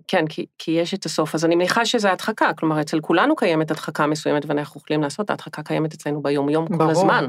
[0.07, 1.35] כן, כי, כי יש את הסוף.
[1.35, 5.63] אז אני מניחה שזה הדחקה, כלומר, אצל כולנו קיימת הדחקה מסוימת ואנחנו יכולים לעשות, ההדחקה
[5.63, 6.89] קיימת אצלנו ביום-יום כל.
[6.89, 7.27] הזמן.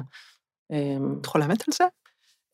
[1.21, 1.85] את חולמת על זה?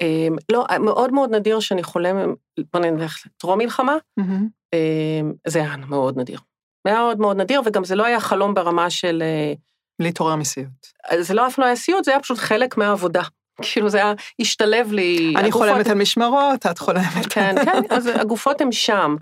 [0.01, 2.35] אמ, לא, מאוד מאוד נדיר שאני חולם,
[2.73, 6.39] בוא נלך טרום מלחמה, אמ, זה היה מאוד נדיר.
[6.87, 9.23] מאוד מאוד נדיר, וגם זה לא היה חלום ברמה של...
[9.23, 9.53] אה,
[9.99, 10.87] להתעורר מסיוט.
[11.21, 13.23] זה לא אף לא היה סיוט, זה היה פשוט חלק מהעבודה.
[13.73, 15.35] כאילו זה היה, השתלב לי...
[15.37, 17.27] אני חולמת על משמרות, את חולמת.
[17.31, 19.17] כן, כן, אז הגופות הן שם,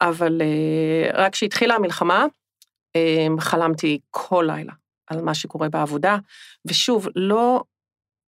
[0.00, 2.26] אבל אה, רק כשהתחילה המלחמה,
[2.96, 4.72] אמ, חלמתי כל לילה
[5.06, 6.16] על מה שקורה בעבודה,
[6.64, 7.62] ושוב, לא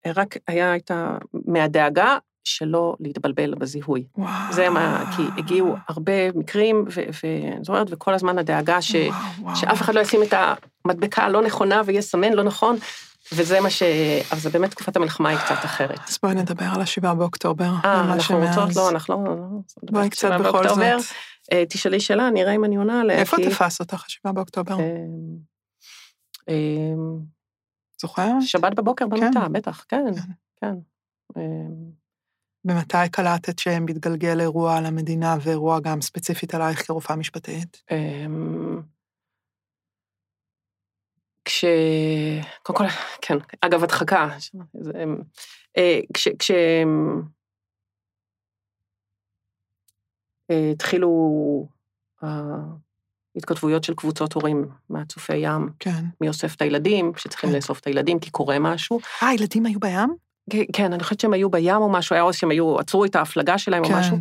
[0.06, 1.18] רק היה את ה...
[1.46, 4.04] מהדאגה שלא להתבלבל בזיהוי.
[4.18, 4.52] וואו.
[4.52, 9.56] זה מה, כי הגיעו הרבה מקרים, וזאת אומרת, וכל הזמן הדאגה ש, וואו, וואו.
[9.56, 10.34] שאף אחד לא ישים את
[10.84, 12.76] המדבקה הלא נכונה ויסמן לא נכון,
[13.32, 13.82] וזה מה ש...
[14.32, 16.00] אבל זה באמת תקופת המלחמה היא קצת אחרת.
[16.08, 17.70] אז בואי נדבר על השבעה באוקטובר.
[17.84, 19.34] אה, אנחנו רוצות, לא, אנחנו לא...
[19.82, 20.98] לא בואי קצת בכל באוקטובר.
[20.98, 21.12] זאת.
[21.52, 23.18] אה, תשאלי שאלה, נראה אם אני עונה עליה.
[23.18, 23.50] איפה כי...
[23.50, 24.76] תפס אותך השבעה באוקטובר?
[28.04, 28.40] אמ, אמ, זוכר?
[28.40, 29.52] שבת בבוקר במיטה, כן.
[29.52, 30.32] בטח, כן, כן.
[30.56, 30.74] כן.
[31.36, 31.98] אמ,
[32.64, 37.82] ומתי קלטת שמתגלגל אירוע על המדינה ואירוע גם ספציפית עלייך כרופאה משפטית?
[37.90, 38.80] אמ,
[41.44, 41.64] כש...
[42.62, 42.84] קודם כל,
[43.22, 44.28] כן, אגב, הדחקה.
[45.02, 45.16] אמ,
[45.76, 46.28] אה, כש...
[46.38, 46.50] כש...
[50.50, 51.08] אה, התחילו
[53.36, 55.68] התכתבויות של קבוצות הורים מהצופי ים.
[55.78, 56.04] כן.
[56.20, 57.56] מי אוסף את הילדים, שצריכים כן.
[57.56, 59.00] לאסוף את הילדים כי קורה משהו.
[59.22, 60.14] אה, הילדים היו בים?
[60.72, 63.58] כן, אני חושבת שהם היו בים או משהו, היה או שהם היו, עצרו את ההפלגה
[63.58, 63.94] שלהם כן.
[63.94, 64.16] או משהו,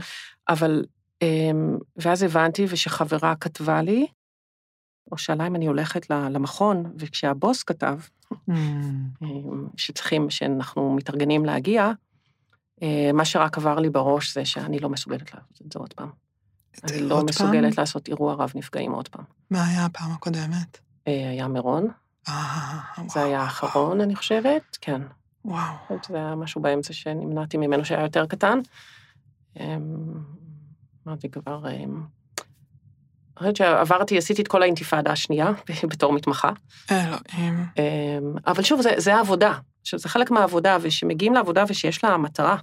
[0.49, 0.83] אבל...
[1.21, 4.07] אמ, ואז הבנתי, ושחברה כתבה לי,
[5.11, 7.99] או שאלה אם אני הולכת למכון, וכשהבוס כתב,
[8.33, 8.51] mm.
[9.21, 11.91] אמ, שצריכים, שאנחנו מתארגנים להגיע,
[12.83, 16.09] אה, מה שרק עבר לי בראש זה שאני לא מסוגלת לעשות את זה עוד פעם.
[16.83, 17.81] אני לא מסוגלת פעם?
[17.81, 19.23] לעשות אירוע רב נפגעים עוד פעם.
[19.51, 20.79] מה היה הפעם הקודמת?
[21.07, 21.87] אה, היה מירון.
[22.27, 25.01] אה, זה היה האחרון, אני חושבת, כן.
[25.45, 25.73] וואו.
[26.09, 28.59] זה היה משהו באמצע שנמנעתי ממנו שהיה יותר קטן.
[29.59, 30.13] אמ,
[31.07, 32.01] אמרתי כבר, אמ,
[33.37, 35.51] אני חושבת שעברתי, עשיתי את כל האינתיפאדה השנייה
[35.91, 36.51] בתור מתמחה.
[36.91, 37.65] אלוהים.
[37.77, 42.57] אמ, אבל שוב, זה, זה העבודה, שזה חלק מהעבודה, ושמגיעים לעבודה ושיש לה מטרה,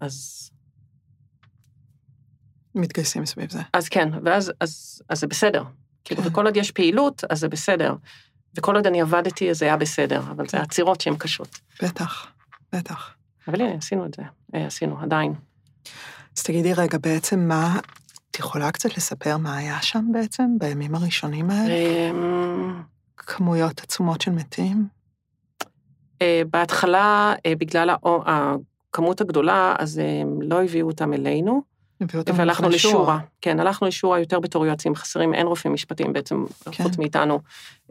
[0.00, 0.50] אז
[2.74, 3.60] מתגייסים סביב זה.
[3.72, 5.64] אז כן, ואז אז, אז זה בסדר.
[6.04, 6.28] כאילו, כן.
[6.28, 7.94] וכל עוד יש פעילות, אז זה בסדר.
[8.56, 11.58] וכל עוד אני עבדתי, אז זה היה בסדר, אבל זה העצירות שהן קשות.
[11.82, 12.26] בטח,
[12.72, 13.14] בטח.
[13.48, 14.22] אבל הנה, עשינו את זה,
[14.54, 15.34] אה, עשינו, עדיין.
[16.36, 17.78] אז תגידי רגע, בעצם מה,
[18.30, 21.74] את יכולה קצת לספר מה היה שם בעצם, בימים הראשונים האלה?
[22.10, 22.82] אמ,
[23.16, 24.88] כמויות עצומות של מתים?
[26.22, 27.90] אה, בהתחלה, אה, בגלל
[28.26, 31.62] הכמות הגדולה, אז הם לא הביאו אותם אלינו.
[32.34, 33.18] והלכנו לשורה.
[33.40, 36.82] כן, הלכנו לשורה יותר בתור יועצים חסרים, אין רופאים משפטיים בעצם, כן.
[36.82, 37.40] חוץ מאיתנו.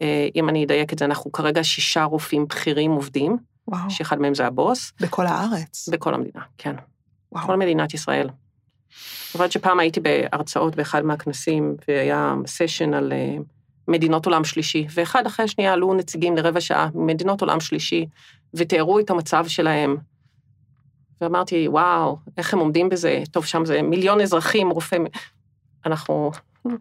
[0.02, 3.90] אה, אם אני אדייק את זה, אנחנו כרגע שישה רופאים בכירים עובדים, וואו.
[3.90, 4.94] שאחד מהם זה הבוס.
[5.00, 5.90] בכל הארץ?
[5.92, 6.76] בכל המדינה, כן.
[7.32, 7.48] וואו.
[7.48, 8.30] כל מדינת ישראל.
[9.32, 13.36] חושבת שפעם הייתי בהרצאות באחד מהכנסים, והיה סשן על אה,
[13.88, 18.06] מדינות עולם שלישי, ואחד אחרי השנייה עלו נציגים לרבע שעה ממדינות עולם שלישי,
[18.54, 19.98] ותיארו את המצב שלהם.
[21.24, 23.24] ואמרתי, וואו, איך הם עומדים בזה?
[23.32, 24.98] טוב, שם זה מיליון אזרחים, רופא...
[25.86, 26.32] אנחנו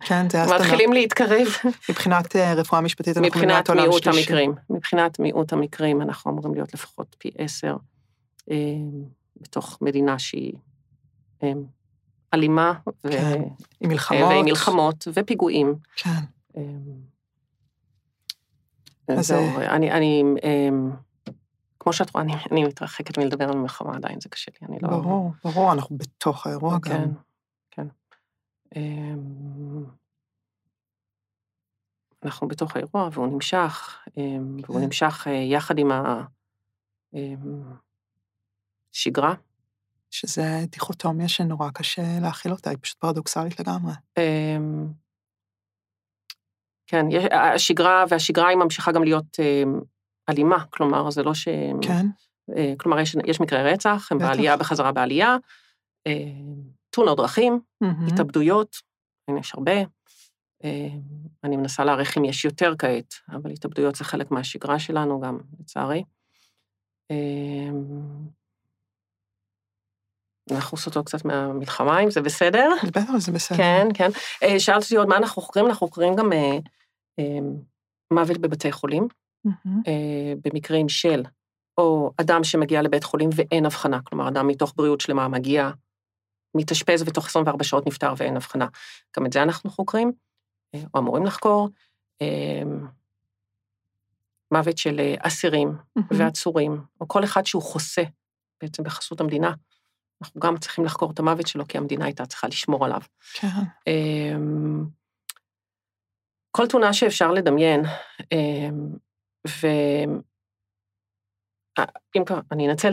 [0.00, 1.46] כן, זה מתחילים להתקרב.
[1.88, 4.54] מבחינת אה, רפואה משפטית, אנחנו מבחינת מיעוט המקרים.
[4.70, 7.76] מבחינת מיעוט המקרים, אנחנו אמורים להיות לפחות פי עשר
[8.50, 8.56] אה,
[9.40, 10.52] בתוך מדינה שהיא
[11.42, 11.52] אה,
[12.34, 12.72] אלימה.
[13.10, 13.42] כן,
[13.80, 14.22] עם מלחמות.
[14.22, 15.74] ועם מלחמות ופיגועים.
[15.96, 16.10] כן.
[19.08, 19.92] אז זהו, אני...
[19.92, 20.24] אני
[21.82, 24.88] כמו שאת רואה, אני, אני מתרחקת מלדבר על מלחמה עדיין, זה קשה לי, אני לא...
[24.88, 27.14] ברור, ברור, אנחנו בתוך האירוע כן, גם.
[27.70, 27.86] כן,
[28.70, 29.18] כן.
[32.24, 34.84] אנחנו בתוך האירוע, והוא נמשך, אמ, והוא כן.
[34.84, 35.90] נמשך אה, יחד עם
[38.94, 39.30] השגרה.
[39.30, 39.36] אמ,
[40.10, 43.92] שזה דיכוטומיה שנורא קשה להכיל אותה, היא פשוט פרדוקסלית לגמרי.
[46.86, 49.36] כן, השגרה, והשגרה היא ממשיכה גם להיות
[50.28, 51.48] אלימה, כלומר, זה לא ש...
[51.82, 52.06] כן.
[52.56, 54.26] אה, כלומר, יש, יש מקרי רצח, הם בטח.
[54.28, 55.36] בעלייה, בחזרה בעלייה,
[56.06, 56.12] אה,
[56.90, 58.12] תאונות דרכים, mm-hmm.
[58.12, 58.76] התאבדויות,
[59.40, 59.72] יש הרבה.
[61.44, 66.04] אני מנסה להעריך אם יש יותר כעת, אבל התאבדויות זה חלק מהשגרה שלנו גם, לצערי.
[70.50, 72.68] אנחנו סוטות קצת מהמלחמה, אם זה בסדר.
[72.86, 73.56] בטח, זה בסדר.
[73.58, 74.08] כן, כן.
[74.58, 76.30] שאלת אותי עוד מה אנחנו חוקרים, אנחנו חוקרים גם
[78.12, 79.08] מוות בבתי חולים,
[80.44, 81.22] במקרים של,
[81.78, 85.70] או אדם שמגיע לבית חולים ואין הבחנה, כלומר, אדם מתוך בריאות שלמה מגיע,
[86.54, 88.66] מתאשפז ותוך 24 שעות נפטר ואין הבחנה.
[89.16, 90.12] גם את זה אנחנו חוקרים,
[90.94, 91.68] או אמורים לחקור.
[94.52, 95.76] מוות של אסירים
[96.10, 98.02] ועצורים, או כל אחד שהוא חוסה
[98.62, 99.54] בעצם בחסות המדינה.
[100.22, 103.00] אנחנו גם צריכים לחקור את המוות שלו, כי המדינה הייתה צריכה לשמור עליו.
[103.34, 103.48] כן.
[106.50, 107.82] כל תאונה שאפשר לדמיין,
[109.48, 109.66] ו...
[112.16, 112.90] אם כבר, אני אנצל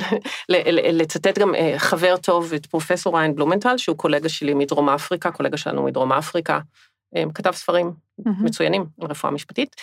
[0.94, 5.84] לצטט גם חבר טוב, את פרופסור ריין בלומנטל, שהוא קולגה שלי מדרום אפריקה, קולגה שלנו
[5.84, 6.60] מדרום אפריקה,
[7.34, 7.94] כתב ספרים
[8.26, 9.76] מצוינים על רפואה משפטית,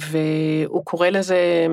[0.00, 1.66] והוא קורא לזה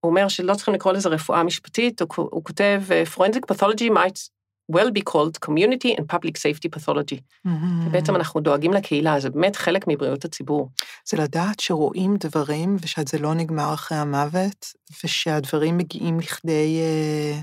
[0.00, 2.82] הוא אומר שלא צריכים לקרוא לזה רפואה משפטית, הוא, הוא כותב,
[3.14, 4.35] Forensic pathology might
[4.72, 7.20] well be called community and public safety pathology.
[7.46, 7.86] Mm-hmm.
[7.86, 10.70] ובעצם אנחנו דואגים לקהילה, זה באמת חלק מבריאות הציבור.
[11.04, 14.72] זה לדעת שרואים דברים ושזה לא נגמר אחרי המוות,
[15.04, 17.40] ושהדברים מגיעים לכדי אה,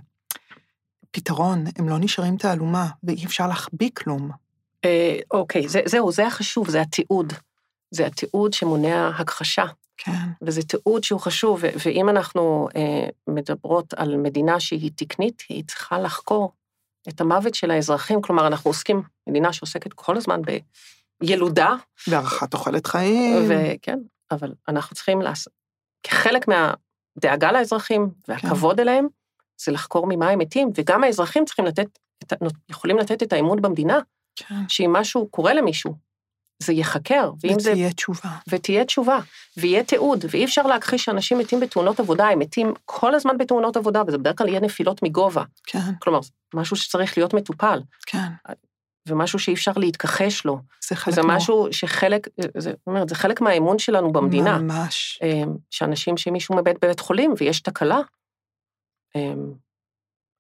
[1.12, 4.32] פתרון, הם לא נשארים תעלומה, ואי אפשר להחביא כלום.
[4.86, 7.34] אה, אוקיי, זה, זהו, זה החשוב, זה התיעוד.
[7.92, 9.66] זה התיעוד שמונע הכחשה.
[9.98, 10.12] כן.
[10.42, 16.52] וזה תיעוד שהוא חשוב, ואם אנחנו אה, מדברות על מדינה שהיא תקנית, היא צריכה לחקור
[17.10, 20.42] את המוות של האזרחים, כלומר, אנחנו עוסקים, מדינה שעוסקת כל הזמן
[21.22, 21.76] בילודה.
[22.08, 23.50] בהארכת תוחלת חיים.
[23.50, 24.00] וכן,
[24.32, 25.54] אבל אנחנו צריכים לעשות,
[26.04, 28.82] כחלק מהדאגה לאזרחים והכבוד כן.
[28.82, 29.08] אליהם,
[29.62, 32.00] זה לחקור ממה הם מתים, וגם האזרחים צריכים לתת,
[32.70, 34.00] יכולים לתת את האמון במדינה,
[34.36, 34.56] כן.
[34.68, 35.96] שאם משהו קורה למישהו,
[36.64, 37.32] זה ייחקר.
[37.38, 37.94] ותהיה זה...
[37.96, 38.30] תשובה.
[38.48, 39.20] ותהיה תשובה,
[39.58, 44.02] ויהיה תיעוד, ואי אפשר להכחיש שאנשים מתים בתאונות עבודה, הם מתים כל הזמן בתאונות עבודה,
[44.08, 45.44] וזה בדרך כלל יהיה נפילות מגובה.
[45.66, 45.94] כן.
[46.00, 46.20] כלומר,
[46.54, 47.82] משהו שצריך להיות מטופל.
[48.06, 48.28] כן.
[49.08, 50.60] ומשהו שאי אפשר להתכחש לו.
[50.90, 54.58] זה חלק זה משהו שחלק, זה, אומרת, זה חלק מהאמון שלנו במדינה.
[54.58, 55.20] ממש.
[55.24, 58.00] אמ, שאנשים, שמישהו מבית בבית חולים ויש תקלה,
[59.16, 59.54] אמ,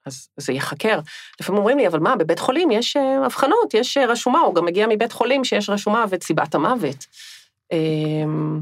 [0.05, 0.99] אז זה ייחקר.
[1.41, 4.65] לפעמים אומרים לי, אבל מה, בבית חולים יש אה, אבחנות, יש אה, רשומה, הוא גם
[4.65, 7.05] מגיע מבית חולים שיש רשומה ואת סיבת המוות.
[7.71, 8.61] אמ,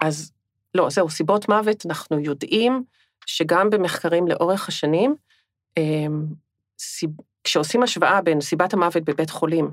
[0.00, 0.32] אז
[0.74, 2.84] לא, זהו, סיבות מוות, אנחנו יודעים
[3.26, 5.14] שגם במחקרים לאורך השנים,
[5.76, 6.24] אמ,
[7.44, 9.70] כשעושים השוואה בין סיבת המוות בבית חולים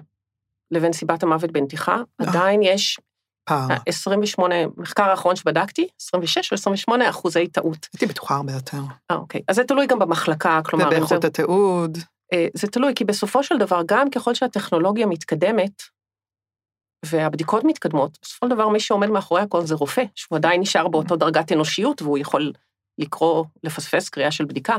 [0.72, 2.30] לבין סיבת המוות בנתיחה, אה.
[2.30, 3.00] עדיין יש
[3.50, 3.68] פער.
[3.86, 7.88] 28, מחקר האחרון שבדקתי, 26 או 28 אחוזי טעות.
[7.94, 8.78] הייתי בטוחה הרבה יותר.
[9.12, 9.42] אה, אוקיי.
[9.48, 10.88] אז זה תלוי גם במחלקה, כלומר...
[10.88, 11.28] ובאיכות זה...
[11.28, 11.98] התיעוד.
[12.34, 15.82] אה, זה תלוי, כי בסופו של דבר, גם ככל שהטכנולוגיה מתקדמת,
[17.06, 21.16] והבדיקות מתקדמות, בסופו של דבר מי שעומד מאחורי הכל זה רופא, שהוא עדיין נשאר באותו
[21.16, 22.52] דרגת אנושיות, והוא יכול
[22.98, 24.78] לקרוא, לפספס קריאה של בדיקה.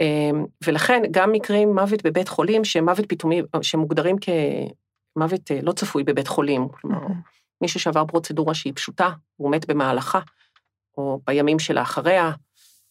[0.00, 0.30] אה,
[0.66, 6.98] ולכן גם מקרים מוות בבית חולים, שמוות פתאומי, שמוגדרים כמוות לא צפוי בבית חולים, כלומר,
[7.60, 10.20] מישהו שעבר פרוצדורה שהיא פשוטה, הוא מת במהלכה,
[10.96, 12.32] או בימים שלאחריה,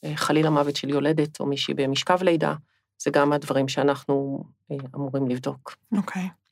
[0.04, 2.54] אה, חלילה מוות של יולדת, או מישהי במשכב לידה,
[3.02, 5.76] זה גם הדברים שאנחנו אה, אמורים לבדוק.
[5.98, 6.24] אוקיי.
[6.24, 6.48] Okay.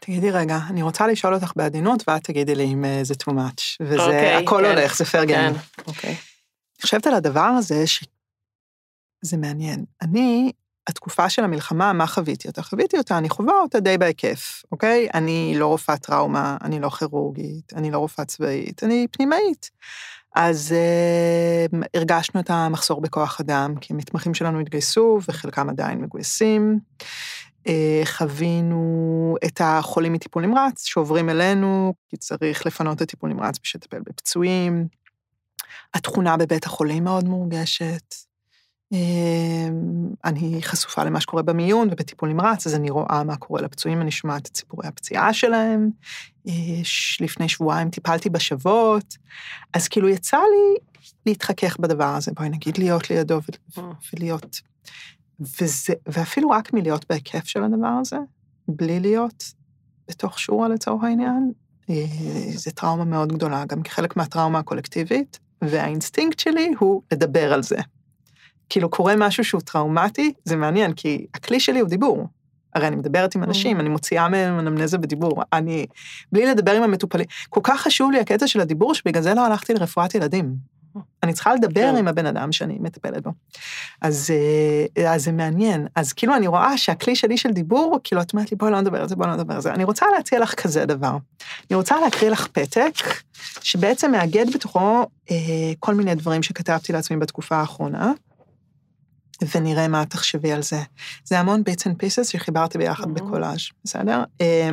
[0.00, 3.62] תגידי רגע, אני רוצה לשאול אותך בעדינות, ואת תגידי לי אם אה, זה too much,
[3.80, 5.54] וזה okay, אוקיי, הכל כן, הולך, זה פייר גיים.
[5.54, 6.10] כן, אוקיי.
[6.10, 9.84] אני חושבת על הדבר הזה, שזה מעניין.
[10.02, 10.52] אני
[10.90, 12.62] התקופה של המלחמה, מה חוויתי אותה?
[12.62, 15.08] חוויתי אותה, אני חווה אותה די בהיקף, אוקיי?
[15.14, 19.70] אני לא רופאת טראומה, אני לא כירורגית, אני לא רופאה צבאית, אני פנימאית.
[20.34, 20.74] אז
[21.72, 26.78] uh, הרגשנו את המחסור בכוח אדם, כי המתמחים שלנו התגייסו, וחלקם עדיין מגויסים.
[27.68, 27.70] Uh,
[28.04, 34.00] חווינו את החולים מטיפול נמרץ שעוברים אלינו, כי צריך לפנות את הטיפול נמרץ בשביל לטפל
[34.00, 34.86] בפצועים.
[35.94, 38.29] התכונה בבית החולים מאוד מורגשת.
[38.92, 44.10] אמ, אני חשופה למה שקורה במיון ובטיפול נמרץ, אז אני רואה מה קורה לפצועים, אני
[44.10, 45.90] שומעת את סיפורי הפציעה שלהם.
[47.20, 49.16] לפני שבועיים טיפלתי בשבות,
[49.74, 50.78] אז כאילו יצא לי
[51.26, 53.40] להתחכך בדבר הזה, בואי נגיד להיות לידו
[53.78, 53.82] אה.
[54.14, 54.60] ולהיות...
[55.40, 58.16] וזה, ואפילו רק מלהיות בהיקף של הדבר הזה,
[58.68, 59.44] בלי להיות
[60.08, 61.52] בתוך שורה לצורך העניין,
[61.90, 62.04] אה,
[62.54, 67.76] זו טראומה מאוד גדולה, גם כחלק מהטראומה הקולקטיבית, והאינסטינקט שלי הוא לדבר על זה.
[68.70, 72.26] כאילו קורה משהו שהוא טראומטי, זה מעניין, כי הכלי שלי הוא דיבור.
[72.74, 73.80] הרי אני מדברת עם אנשים, mm.
[73.80, 75.42] אני מוציאה מהם אנמנזה בדיבור.
[75.52, 75.86] אני,
[76.32, 79.74] בלי לדבר עם המטופלים, כל כך חשוב לי הקטע של הדיבור, שבגלל זה לא הלכתי
[79.74, 80.54] לרפואת ילדים.
[81.22, 81.96] אני צריכה לדבר כן.
[81.96, 83.30] עם הבן אדם שאני מטפלת בו.
[84.00, 84.30] אז,
[84.96, 85.86] אה, אז זה מעניין.
[85.94, 89.00] אז כאילו אני רואה שהכלי שלי של דיבור, כאילו את אומרת לי, בואי לא נדבר
[89.00, 89.72] על זה, בואי לא נדבר על זה.
[89.72, 91.16] אני רוצה להציע לך כזה דבר.
[91.70, 92.92] אני רוצה להקריא לך פתק,
[93.60, 95.36] שבעצם מאגד בתוכו אה,
[95.78, 98.12] כל מיני דברים שכתבתי לעצמי בתקופה האחרונה,
[99.54, 100.82] ונראה מה תחשבי על זה.
[101.24, 103.08] זה המון bits and pieces שחיברתי ביחד Mhm.
[103.08, 104.24] בקולאז', בסדר?
[104.40, 104.68] אה,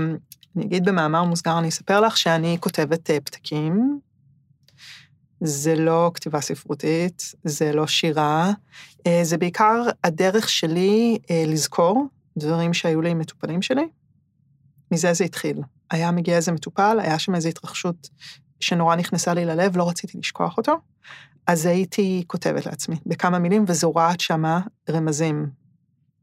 [0.55, 3.99] אני אגיד במאמר מוסגר, אני אספר לך שאני כותבת אה, פתקים.
[5.41, 8.51] זה לא כתיבה ספרותית, זה לא שירה,
[9.07, 12.05] אה, זה בעיקר הדרך שלי אה, לזכור
[12.37, 13.87] דברים שהיו לי עם מטופלים שלי.
[14.91, 15.61] מזה זה התחיל.
[15.91, 18.09] היה מגיע איזה מטופל, היה שם איזו התרחשות
[18.59, 20.75] שנורא נכנסה לי ללב, לא רציתי לשכוח אותו,
[21.47, 25.49] אז הייתי כותבת לעצמי בכמה מילים וזורעת שמה רמזים.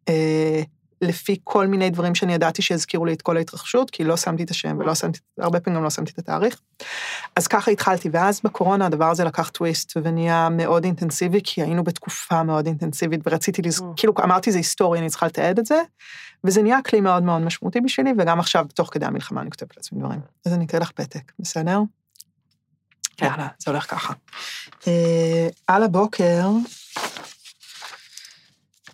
[0.08, 0.62] אה,
[1.00, 4.50] לפי כל מיני דברים שאני ידעתי שהזכירו לי את כל ההתרחשות, כי לא שמתי את
[4.50, 6.60] השם ולא שמתי, הרבה פעמים גם לא שמתי את התאריך.
[7.36, 12.42] אז ככה התחלתי, ואז בקורונה הדבר הזה לקח טוויסט ונהיה מאוד אינטנסיבי, כי היינו בתקופה
[12.42, 13.80] מאוד אינטנסיבית ורציתי, לז...
[13.80, 13.84] Mm.
[13.96, 15.82] כאילו אמרתי זה היסטורי, אני צריכה לתעד את זה,
[16.44, 19.98] וזה נהיה כלי מאוד מאוד משמעותי בשבילי, וגם עכשיו, תוך כדי המלחמה, אני כותבת לעצמי
[19.98, 20.20] דברים.
[20.46, 21.80] אז אני אקריא לך פתק, בסדר?
[23.16, 23.26] כן.
[23.26, 24.14] יאללה, זה הולך ככה.
[24.86, 26.48] אה, על הבוקר,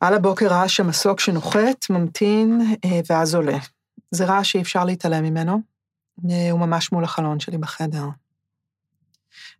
[0.00, 3.58] על הבוקר רעש המסוק שנוחת, ממתין אה, ואז עולה.
[4.10, 5.60] זה רעש שאי אפשר להתעלם ממנו,
[6.30, 8.04] אה, הוא ממש מול החלון שלי בחדר.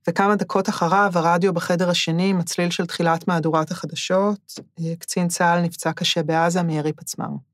[0.08, 4.60] וכמה דקות אחריו, הרדיו בחדר השני, מצליל של תחילת מהדורת החדשות,
[4.98, 7.49] קצין צה"ל נפצע קשה בעזה מירי פצמ"ר.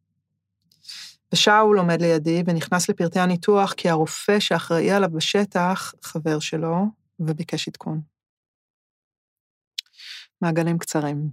[1.33, 6.77] ושאול עומד לידי ונכנס לפרטי הניתוח כי הרופא שאחראי עליו בשטח, חבר שלו,
[7.21, 8.01] וביקש עדכון.
[10.43, 11.31] מעגלים קצרים.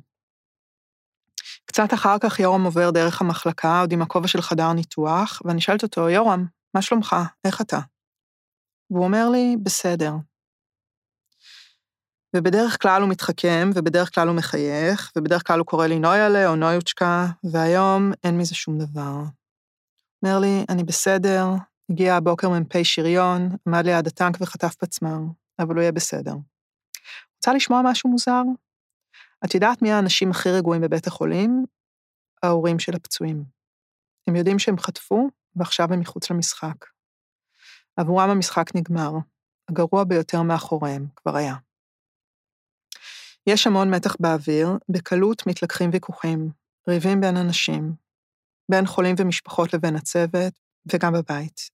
[1.65, 5.83] קצת אחר כך יורם עובר דרך המחלקה, עוד עם הכובע של חדר ניתוח, ואני שואלת
[5.83, 7.15] אותו, יורם, מה שלומך?
[7.45, 7.79] איך אתה?
[8.91, 10.13] והוא אומר לי, בסדר.
[12.35, 16.55] ובדרך כלל הוא מתחכם, ובדרך כלל הוא מחייך, ובדרך כלל הוא קורא לי נויאלה או
[16.55, 19.23] נויוצ'קה, והיום אין מזה שום דבר.
[20.23, 21.45] אומר לי, אני בסדר,
[21.89, 25.19] הגיע הבוקר מ"פ שריון, עמד ליד הטנק וחטף פצמ"ר,
[25.59, 26.33] אבל הוא יהיה בסדר.
[27.35, 28.41] רוצה לשמוע משהו מוזר?
[29.45, 31.65] את יודעת מי האנשים הכי רגועים בבית החולים?
[32.43, 33.43] ההורים של הפצועים.
[34.27, 36.85] הם יודעים שהם חטפו, ועכשיו הם מחוץ למשחק.
[37.97, 39.11] עבורם המשחק נגמר.
[39.69, 41.55] הגרוע ביותר מאחוריהם כבר היה.
[43.47, 46.49] יש המון מתח באוויר, בקלות מתלקחים ויכוחים,
[46.87, 48.02] ריבים בין אנשים,
[48.69, 50.53] בין חולים ומשפחות לבין הצוות,
[50.93, 51.69] וגם בבית.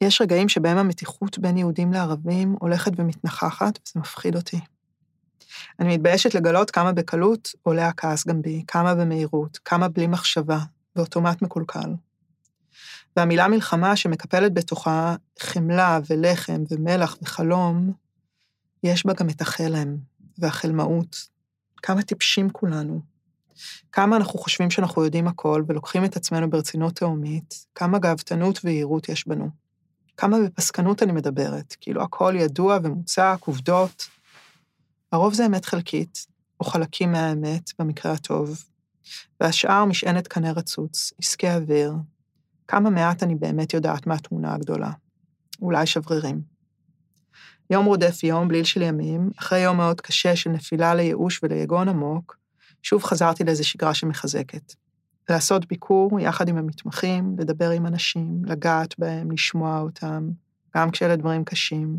[0.00, 4.60] יש רגעים שבהם המתיחות בין יהודים לערבים הולכת ומתנחחת, וזה מפחיד אותי.
[5.80, 10.58] אני מתביישת לגלות כמה בקלות עולה הכעס גם בי, כמה במהירות, כמה בלי מחשבה,
[10.96, 11.94] באוטומט מקולקל.
[13.16, 17.92] והמילה מלחמה שמקפלת בתוכה חמלה ולחם ומלח וחלום,
[18.82, 19.96] יש בה גם את החלם
[20.38, 21.28] והחלמאות.
[21.76, 23.00] כמה טיפשים כולנו.
[23.92, 29.28] כמה אנחנו חושבים שאנחנו יודעים הכל ולוקחים את עצמנו ברצינות תהומית, כמה גאוותנות ויהירות יש
[29.28, 29.50] בנו.
[30.16, 34.08] כמה בפסקנות אני מדברת, כאילו הכל ידוע ומוצק, עובדות.
[35.12, 36.26] הרוב זה אמת חלקית,
[36.60, 38.64] או חלקים מהאמת, במקרה הטוב,
[39.40, 41.92] והשאר משענת קנה רצוץ, עסקי אוויר.
[42.68, 44.90] כמה מעט אני באמת יודעת מהתמונה הגדולה.
[45.62, 46.40] אולי שברירים.
[47.70, 52.36] יום רודף יום, בליל של ימים, אחרי יום מאוד קשה של נפילה לייאוש וליגון עמוק,
[52.82, 54.74] שוב חזרתי לאיזו שגרה שמחזקת.
[55.28, 60.30] לעשות ביקור יחד עם המתמחים, לדבר עם אנשים, לגעת בהם, לשמוע אותם,
[60.76, 61.98] גם כשאלה דברים קשים.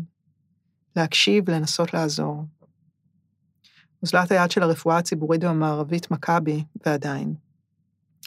[0.96, 2.44] להקשיב, לנסות לעזור.
[4.02, 7.34] אוזלת היד של הרפואה הציבורית והמערבית מכבי, ועדיין.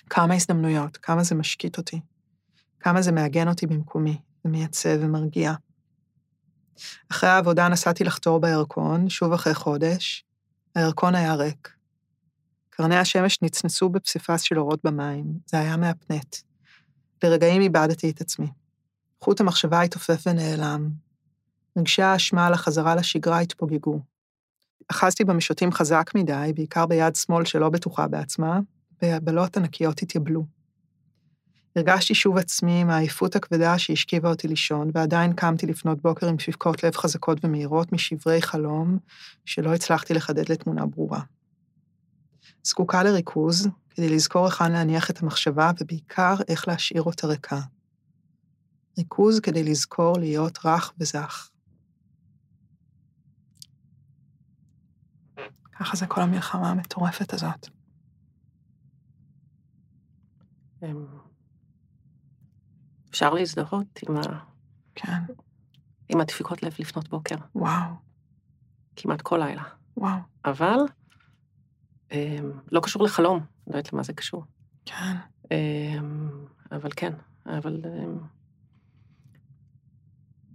[0.09, 2.01] כמה הזדמנויות, כמה זה משקיט אותי.
[2.79, 5.53] כמה זה מעגן אותי במקומי, ומייצב ומרגיע.
[7.11, 10.25] אחרי העבודה נסעתי לחתור בירקון, שוב אחרי חודש.
[10.75, 11.72] הירקון היה ריק.
[12.77, 16.35] קרני השמש נצנצו בפסיפס של אורות במים, זה היה מהפנט.
[17.23, 18.47] לרגעים איבדתי את עצמי.
[19.21, 20.89] חוט המחשבה התעופף ונעלם.
[21.77, 23.99] רגשי האשמה על החזרה לשגרה התפוגגו.
[24.87, 28.59] אחזתי במשוטים חזק מדי, בעיקר ביד שמאל שלא בטוחה בעצמה,
[29.01, 30.45] והבלות ענקיות התייבלו.
[31.75, 36.83] הרגשתי שוב עצמי עם העייפות הכבדה שהשכיבה אותי לישון, ועדיין קמתי לפנות בוקר עם שפקות
[36.83, 38.97] לב חזקות ומהירות משברי חלום,
[39.45, 41.21] שלא הצלחתי לחדד לתמונה ברורה.
[42.63, 47.59] זקוקה לריכוז, כדי לזכור היכן להניח את המחשבה, ובעיקר איך להשאיר אותה ריקה.
[48.97, 51.49] ריכוז כדי לזכור להיות רך וזך.
[55.79, 57.67] ככה זה כל המלחמה המטורפת הזאת.
[60.83, 61.05] אמ,
[63.09, 64.21] אפשר להזדהות עם, ה...
[64.95, 65.21] כן,
[66.09, 67.93] עם הדפיקות לב לפנות בוקר, וואו.
[68.95, 69.63] כמעט כל לילה.
[69.97, 70.19] וואו.
[70.45, 70.77] אבל
[72.71, 74.43] לא קשור לחלום, לא יודעת למה זה קשור.
[74.85, 75.15] כן.
[75.51, 76.29] אמ,
[76.71, 77.13] אבל כן,
[77.45, 77.81] אבל...
[77.85, 78.17] אמ,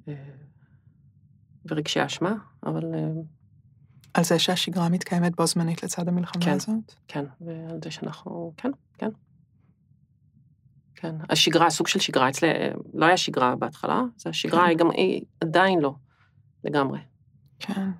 [0.09, 0.15] אה,
[1.71, 2.35] ורגשי אשמה,
[2.67, 3.23] אבל אמ,
[4.15, 6.53] על זה שהשגרה מתקיימת בו זמנית לצד המלחמה כן.
[6.53, 6.95] הזאת?
[7.09, 9.11] כן, ועל זה שאנחנו, כן, כן.
[10.95, 12.49] כן, השגרה, סוג של שגרה, אצלי
[12.95, 14.69] לא היה שגרה בהתחלה, זה השגרה כן.
[14.69, 15.95] היא גם, היא עדיין לא,
[16.65, 16.99] לגמרי.
[17.59, 17.91] כן.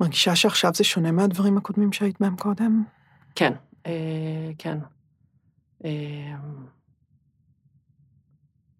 [0.00, 2.84] מרגישה שעכשיו זה שונה מהדברים הקודמים שהיית בהם קודם?
[3.34, 3.52] כן,
[3.86, 4.78] אה, כן.
[5.84, 6.36] אה,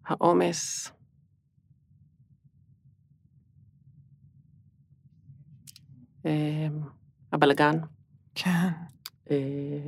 [0.05, 0.91] העומס,
[6.25, 6.67] אה,
[7.33, 7.75] הבלגן,
[8.35, 8.69] כן.
[9.31, 9.37] אה,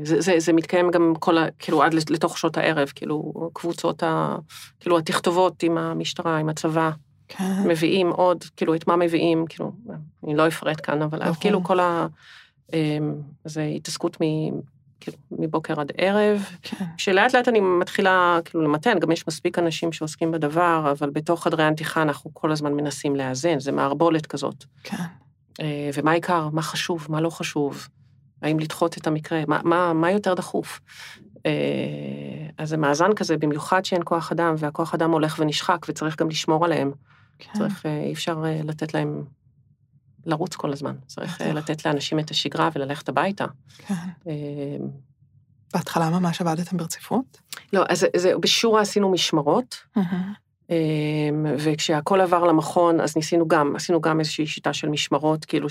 [0.04, 1.52] זה, זה, זה מתקיים גם כל ה...
[1.60, 4.36] כאילו, עד לתוך שעות הערב, כאילו, קבוצות ה...
[4.80, 6.92] כאילו, התכתובות עם המשטרה, עם הצבא,
[7.38, 7.68] כן.
[7.68, 9.72] מביאים עוד, כאילו, את מה מביאים, כאילו,
[10.24, 11.36] אני לא אפרט כאן, אבל ברור.
[11.40, 12.08] כאילו, כל ה...
[12.74, 12.98] אה,
[13.46, 14.26] זה התעסקות מ...
[15.00, 16.86] כאילו, מבוקר עד ערב, כן.
[16.98, 21.64] שלאט לאט אני מתחילה כאילו למתן, גם יש מספיק אנשים שעוסקים בדבר, אבל בתוך חדרי
[21.64, 24.66] הנתיחה אנחנו כל הזמן מנסים לאזן, זה מערבולת כזאת.
[24.84, 25.04] כן.
[25.62, 27.88] אה, ומה העיקר, מה חשוב, מה לא חשוב,
[28.42, 30.80] האם לדחות את המקרה, מה, מה, מה יותר דחוף.
[31.46, 31.52] אה,
[32.58, 36.66] אז זה מאזן כזה, במיוחד שאין כוח אדם, והכוח אדם הולך ונשחק, וצריך גם לשמור
[36.66, 36.92] עליהם.
[37.42, 37.60] כן.
[37.60, 39.24] צריך, אה, אי אפשר אה, לתת להם
[40.26, 40.96] לרוץ כל הזמן.
[41.08, 41.58] צריך אה, בטח.
[41.58, 43.46] לתת לאנשים את השגרה וללכת הביתה.
[43.78, 43.94] כן.
[44.28, 44.34] אה,
[45.74, 47.42] בהתחלה ממש עבדתם ברציפות?
[47.74, 49.76] לא, אז זה- בשורה עשינו משמרות,
[50.70, 50.76] אמ,
[51.58, 55.68] וכשהכל עבר למכון, אז ניסינו גם, עשינו גם איזושהי שיטה של משמרות, כאילו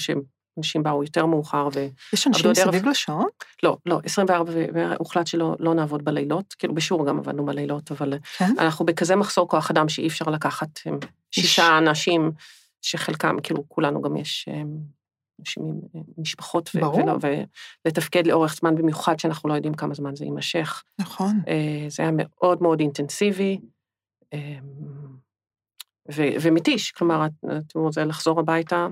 [0.62, 1.86] שאנשים באו יותר מאוחר, ו...
[2.12, 3.26] יש אנשים סביב לשעון?
[3.62, 8.14] לא, לא, 24, ו- והוחלט שלא לא נעבוד בלילות, כאילו בשיעור גם עבדנו בלילות, אבל
[8.38, 8.52] כן.
[8.58, 10.68] אנחנו בכזה מחסור כוח אדם שאי אפשר לקחת
[11.30, 12.30] שישה אנשים,
[12.82, 14.48] שחלקם, כאילו, כולנו גם יש
[15.40, 16.78] אנשים עם אה, משפחות, ו-.
[17.04, 17.16] ולא,
[17.86, 20.82] ולתפקד לאורך זמן, במיוחד שאנחנו לא יודעים כמה זמן זה יימשך.
[21.00, 21.40] נכון.
[21.48, 23.58] אה, זה היה מאוד מאוד אינטנסיבי,
[24.32, 24.58] אה,
[26.42, 27.44] ומתיש, כלומר, את-
[27.88, 28.86] את זה לחזור הביתה, אה,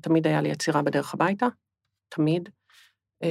[0.00, 1.46] תמיד היה לי עצירה בדרך הביתה,
[2.08, 2.48] תמיד.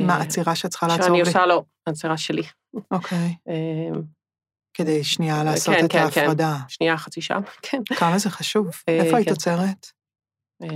[0.01, 1.21] מה, אה, עצירה שאת צריכה לעצור שאני לי?
[1.21, 2.43] עושה לו, עצירה שלי.
[2.91, 3.36] אוקיי.
[3.47, 3.99] אה,
[4.74, 6.55] כדי שנייה לעשות כן, את כן, ההפרדה.
[6.67, 7.82] שנייה, חצי שעה, כן.
[7.95, 8.67] כמה זה חשוב?
[8.89, 9.34] אה, איפה היית כן.
[9.34, 9.88] עוצרת?
[10.63, 10.67] אה,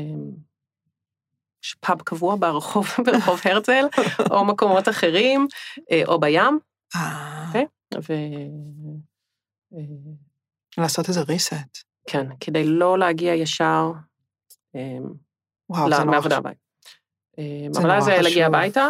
[1.64, 3.86] יש פאב קבוע ברחוב, ברחוב הרצל,
[4.32, 5.48] או מקומות אחרים,
[5.92, 6.60] אה, או בים,
[6.96, 7.52] אה.
[8.10, 8.14] ו...
[9.74, 9.80] אה,
[10.78, 11.84] לעשות איזה reset.
[12.10, 13.92] כן, כדי לא להגיע ישר
[14.76, 14.98] אה,
[15.70, 16.34] וואו, זה נורא חשוב.
[16.34, 16.58] הבית.
[17.40, 18.48] אה, זה אבל נורא אז זה להגיע.
[18.48, 18.90] הביתה,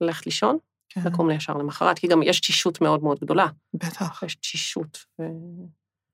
[0.00, 0.58] ללכת לישון,
[0.88, 3.46] כן, לקום ישר למחרת, כי גם יש תשישות מאוד מאוד גדולה.
[3.74, 4.22] בטח.
[4.22, 5.04] יש תשישות.
[5.20, 5.24] ו-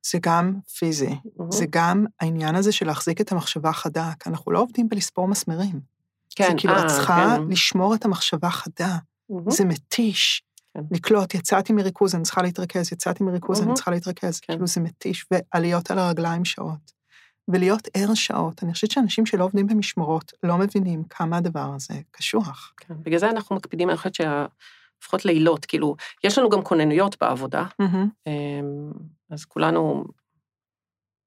[0.06, 1.16] זה גם פיזי.
[1.50, 5.72] זה גם העניין הזה של להחזיק את המחשבה חדה, כי אנחנו לא עובדים בלספור מסמרים.
[5.72, 7.42] זה כן, כאילו, את אה, צריכה כן.
[7.48, 8.96] לשמור את המחשבה חדה.
[9.30, 9.50] מהמם.
[9.50, 10.42] זה מתיש.
[10.74, 10.80] כן.
[10.90, 13.76] לקלוט, יצאתי מריכוז, אני צריכה להתרכז, יצאתי מריכוז, אני מהמם.
[13.76, 14.40] צריכה להתרכז.
[14.40, 14.52] כן.
[14.52, 16.92] כאילו, זה מתיש, ועליות על הרגליים שעות.
[17.48, 18.62] ולהיות ער שעות.
[18.62, 22.72] אני חושבת שאנשים שלא עובדים במשמרות לא מבינים כמה הדבר הזה קשוח.
[22.76, 22.94] כן.
[23.02, 27.64] בגלל זה אנחנו מקפידים, אני חושבת שלפחות לילות, כאילו, יש לנו גם כוננויות בעבודה.
[28.26, 28.92] אמ,
[29.30, 30.04] אז כולנו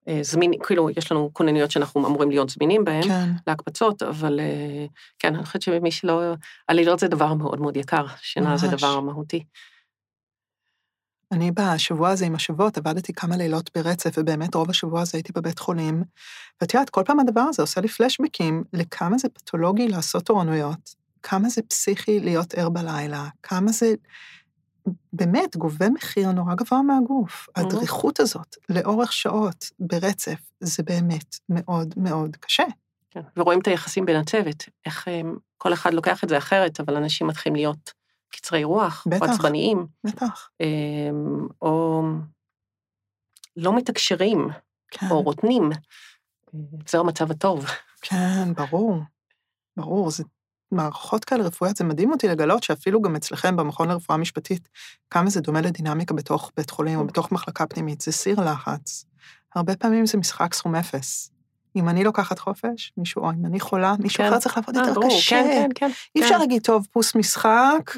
[0.08, 4.86] אה, זמינים, כאילו, יש לנו כוננויות שאנחנו אמורים להיות זמינים בהן, כן, להקפצות, אבל אה,
[5.20, 6.22] כן, אני חושבת שמי שלא...
[6.70, 8.76] הלילות זה דבר מאוד מאוד יקר, שינה זה ממש.
[8.76, 9.44] דבר מהותי.
[11.32, 15.60] אני בשבוע הזה עם השבועות עבדתי כמה לילות ברצף, ובאמת רוב השבוע הזה הייתי בבית
[15.60, 16.04] חולים.
[16.62, 21.50] ואת יודעת, כל פעם הדבר הזה עושה לי פלשבקים לכמה זה פתולוגי לעשות תורנויות, כמה
[21.50, 23.94] זה פסיכי להיות ער בלילה, כמה זה
[25.14, 27.48] באמת גובה מחיר נורא גבוה מהגוף.
[27.50, 27.62] Mhm.
[27.62, 32.64] הדריכות הזאת לאורך שעות ברצף, זה באמת מאוד מאוד קשה.
[33.12, 33.22] כן.
[33.38, 35.22] ורואים את היחסים בין הצוות, איך אה,
[35.58, 37.94] כל אחד לוקח את זה אחרת, אבל אנשים מתחילים להיות
[38.30, 39.22] קצרי רוח, בטח.
[39.22, 40.50] או עצבניים, בטח.
[40.62, 41.10] אה,
[41.62, 42.04] או
[43.56, 44.48] לא מתקשרים,
[44.92, 45.70] כן, או רוטנים.
[46.90, 47.66] זה המצב הטוב.
[48.02, 49.00] כן, ברור.
[49.78, 50.24] ברור, זה
[50.72, 54.70] מערכות כאלה רפואיות, זה מדהים אותי לגלות שאפילו גם אצלכם במכון לרפואה משפטית,
[55.10, 59.06] כמה זה דומה לדינמיקה בתוך בית חולים או בתוך מחלקה פנימית, זה סיר לחץ.
[59.56, 61.32] הרבה פעמים זה משחק סכום אפס.
[61.80, 64.30] אם אני לוקחת חופש, מישהו, או אם אני חולה, מישהו כן.
[64.30, 65.44] אחר צריך לעבוד אה, יותר ברור, קשה.
[65.44, 65.92] כן, כן, כן.
[66.16, 67.92] אי אפשר להגיד, טוב, פוס משחק,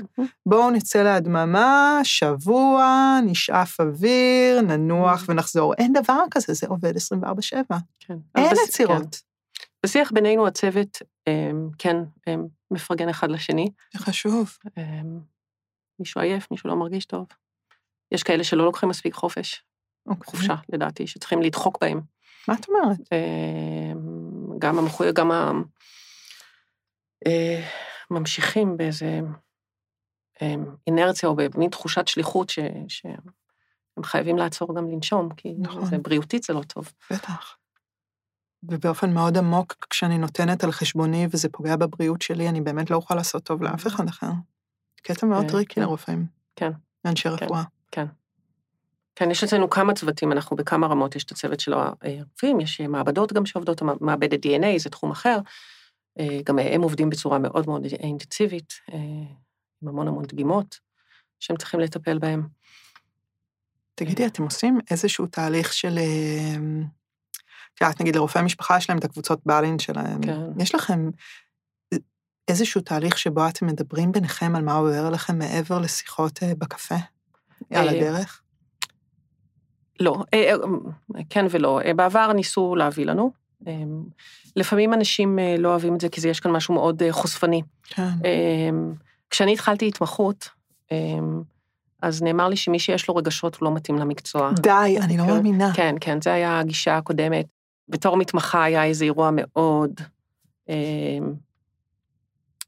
[0.45, 5.73] בואו נצא להדממה, שבוע, נשאף אוויר, ננוח ונחזור.
[5.73, 7.75] אין דבר כזה, זה עובד 24/7.
[7.99, 8.17] כן.
[8.35, 9.15] אין עצירות.
[9.15, 9.63] כן.
[9.83, 11.95] בשיח בינינו הצוות, אה, כן,
[12.27, 12.35] אה,
[12.71, 13.71] מפרגן אחד לשני.
[13.93, 14.57] זה חשוב.
[14.77, 15.01] אה,
[15.99, 17.27] מישהו עייף, מישהו לא מרגיש טוב.
[18.11, 19.63] יש כאלה שלא לוקחים מספיק חופש,
[20.07, 20.25] אוקיי.
[20.25, 22.01] חופשה, לדעתי, שצריכים לדחוק בהם.
[22.47, 22.97] מה את אומרת?
[23.13, 23.93] אה,
[24.59, 25.51] גם המחויב, גם ה...
[27.27, 27.61] אה,
[28.77, 29.19] באיזה
[30.41, 30.55] אה,
[30.87, 32.59] אינרציה או במין תחושת שליחות ש...
[32.87, 35.85] שהם חייבים לעצור גם לנשום, כי נכון.
[35.85, 36.91] זה בריאותית זה לא טוב.
[37.11, 37.55] בטח.
[38.63, 43.15] ובאופן מאוד עמוק, כשאני נותנת על חשבוני וזה פוגע בבריאות שלי, אני באמת לא אוכל
[43.15, 44.31] לעשות טוב לאף אחד אחר.
[45.01, 45.81] קטע מאוד כן, tricky כן.
[45.81, 46.25] לרופאים.
[46.55, 46.71] כן.
[47.05, 47.63] לאנשי רפואה.
[47.91, 48.05] כן.
[49.19, 53.33] כן, יש אצלנו כמה צוותים, אנחנו בכמה רמות, יש את הצוות של הרופאים, יש מעבדות
[53.33, 55.39] גם שעובדות, מעבדת DNA, זה תחום אחר.
[56.19, 58.97] אה, גם הם עובדים בצורה מאוד מאוד אינטנסיבית, אה,
[59.81, 60.79] עם המון המון דגימות
[61.39, 62.47] שהם צריכים לטפל בהם.
[63.95, 65.97] תגידי, אתם עושים איזשהו תהליך של...
[65.97, 66.55] אה,
[67.73, 70.21] את יודעת, נגיד לרופאי המשפחה יש להם את הקבוצות ברלין שלהם.
[70.21, 70.61] כן.
[70.61, 71.09] יש לכם
[72.47, 76.95] איזשהו תהליך שבו אתם מדברים ביניכם על מה עובר עליכם מעבר לשיחות בקפה?
[77.73, 78.41] על הדרך?
[79.99, 80.23] לא,
[81.29, 81.79] כן ולא.
[81.95, 83.31] בעבר ניסו להביא לנו.
[84.55, 87.61] לפעמים אנשים לא אוהבים את זה, כי יש כאן משהו מאוד חושפני.
[87.83, 88.09] כן.
[89.29, 90.49] כשאני התחלתי התמחות,
[92.01, 94.51] אז נאמר לי שמי שיש לו רגשות הוא לא מתאים למקצוע.
[94.61, 95.73] די, אני לא מאמינה.
[95.73, 97.45] כן, כן, זו הייתה הגישה הקודמת.
[97.89, 99.91] בתור מתמחה היה איזה אירוע מאוד,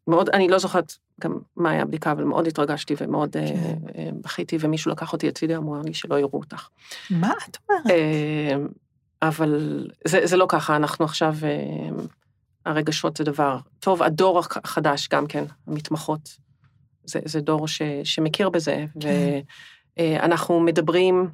[0.08, 3.78] מאוד, אני לא זוכרת גם מה היה הבדיקה, אבל מאוד התרגשתי ומאוד כן.
[4.22, 6.70] בכיתי, ומישהו לקח אותי הצידי, אמר לי שלא יראו אותך.
[7.10, 7.86] מה את אומרת?
[9.22, 11.36] אבל זה, זה לא ככה, אנחנו עכשיו,
[12.66, 14.04] הרגשות זה דבר טוב.
[14.04, 16.38] הדור החדש גם כן, המתמחות,
[17.04, 19.40] זה, זה דור ש, שמכיר בזה, כן.
[19.98, 21.30] ואנחנו מדברים,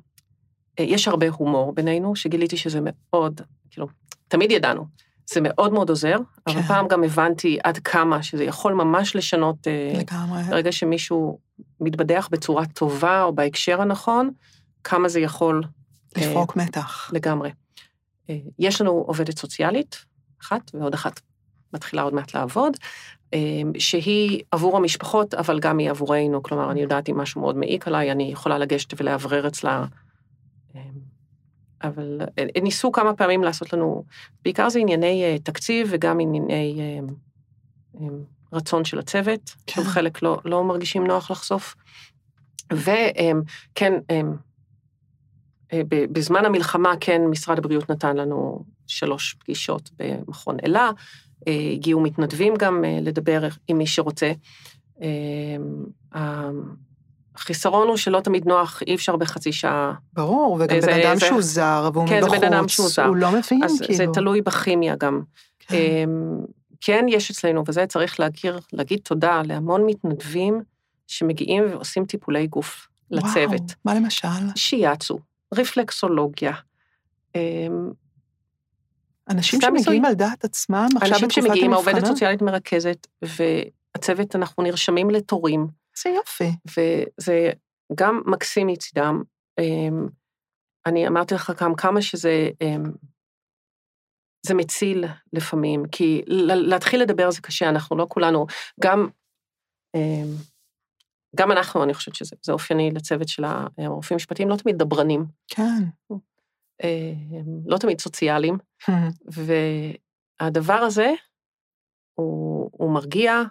[0.79, 3.87] יש הרבה הומור בינינו, שגיליתי שזה מאוד, כאילו,
[4.27, 4.85] תמיד ידענו,
[5.29, 6.51] זה מאוד מאוד עוזר, כן.
[6.51, 9.67] אבל פעם גם הבנתי עד כמה שזה יכול ממש לשנות,
[9.99, 10.43] לגמרי.
[10.43, 11.39] ברגע שמישהו
[11.79, 14.31] מתבדח בצורה טובה או בהקשר הנכון,
[14.83, 15.63] כמה זה יכול...
[16.17, 17.11] לפרוק מתח.
[17.13, 17.51] לגמרי.
[18.59, 20.05] יש לנו עובדת סוציאלית,
[20.41, 21.19] אחת, ועוד אחת
[21.73, 22.77] מתחילה עוד מעט לעבוד,
[23.77, 28.11] שהיא עבור המשפחות, אבל גם היא עבורנו, כלומר, אני יודעת אם משהו מאוד מעיק עליי,
[28.11, 29.85] אני יכולה לגשת ולאוורר אצלה.
[31.83, 32.21] אבל
[32.61, 34.03] ניסו כמה פעמים לעשות לנו,
[34.43, 36.99] בעיקר זה ענייני תקציב וגם ענייני
[38.53, 39.83] רצון של הצוות, כן.
[39.83, 41.75] חלק לא, לא מרגישים נוח לחשוף.
[42.73, 43.93] וכן,
[45.73, 50.91] אה, בזמן המלחמה, כן, משרד הבריאות נתן לנו שלוש פגישות במכון אלה,
[51.47, 54.31] אה, הגיעו מתנדבים גם אה, לדבר עם מי שרוצה.
[57.37, 59.93] החיסרון הוא שלא תמיד נוח, אי אפשר בחצי שעה.
[60.13, 63.05] ברור, וגם בן אדם שהוא זר, והוא כן, מבחוץ, זה בן אדם שהוא זר.
[63.05, 63.93] הוא לא מבין, אז כאילו.
[63.93, 65.21] זה תלוי בכימיה גם.
[65.59, 66.09] כן.
[66.81, 70.61] כן, יש אצלנו, וזה צריך להכיר, להגיד תודה להמון מתנדבים
[71.07, 73.61] שמגיעים ועושים טיפולי גוף לצוות.
[73.61, 74.27] וואו, מה למשל?
[74.55, 75.19] שיאצו.
[75.53, 76.51] רפלקסולוגיה.
[77.35, 77.91] אמ,
[79.29, 81.25] אנשים שמגיעים על דעת עצמם, עכשיו בתקופת המבחנה?
[81.25, 85.67] אנשים שמגיעים, העובדת סוציאלית מרכזת, והצוות, אנחנו נרשמים לתורים.
[86.03, 86.51] זה יופי.
[86.67, 87.49] וזה
[87.95, 89.23] גם מקסים מצידם.
[89.59, 90.07] אמ,
[90.85, 92.83] אני אמרתי לך גם כמה שזה, אמ,
[94.45, 98.45] זה מציל לפעמים, כי להתחיל לדבר זה קשה, אנחנו לא כולנו,
[98.81, 99.07] גם
[101.35, 105.25] גם אנחנו, אני חושבת שזה אופייני לצוות של הרופאים המשפטיים, לא תמיד דברנים.
[105.47, 105.83] כן.
[107.65, 108.57] לא תמיד סוציאליים,
[110.41, 111.13] והדבר הזה,
[112.19, 113.41] הוא, הוא מרגיע,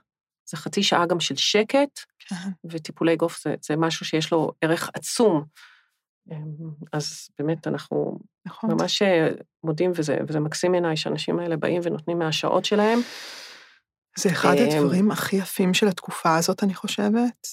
[0.47, 2.01] זה חצי שעה גם של שקט.
[2.65, 5.45] וטיפולי גוף זה, זה משהו שיש לו ערך עצום.
[6.93, 8.71] אז באמת, אנחנו נכון.
[8.71, 9.03] ממש
[9.65, 12.99] מודים, וזה, וזה מקסים בעיניי שהאנשים האלה באים ונותנים מהשעות שלהם.
[14.19, 17.47] זה אחד הדברים הכי יפים של התקופה הזאת, אני חושבת.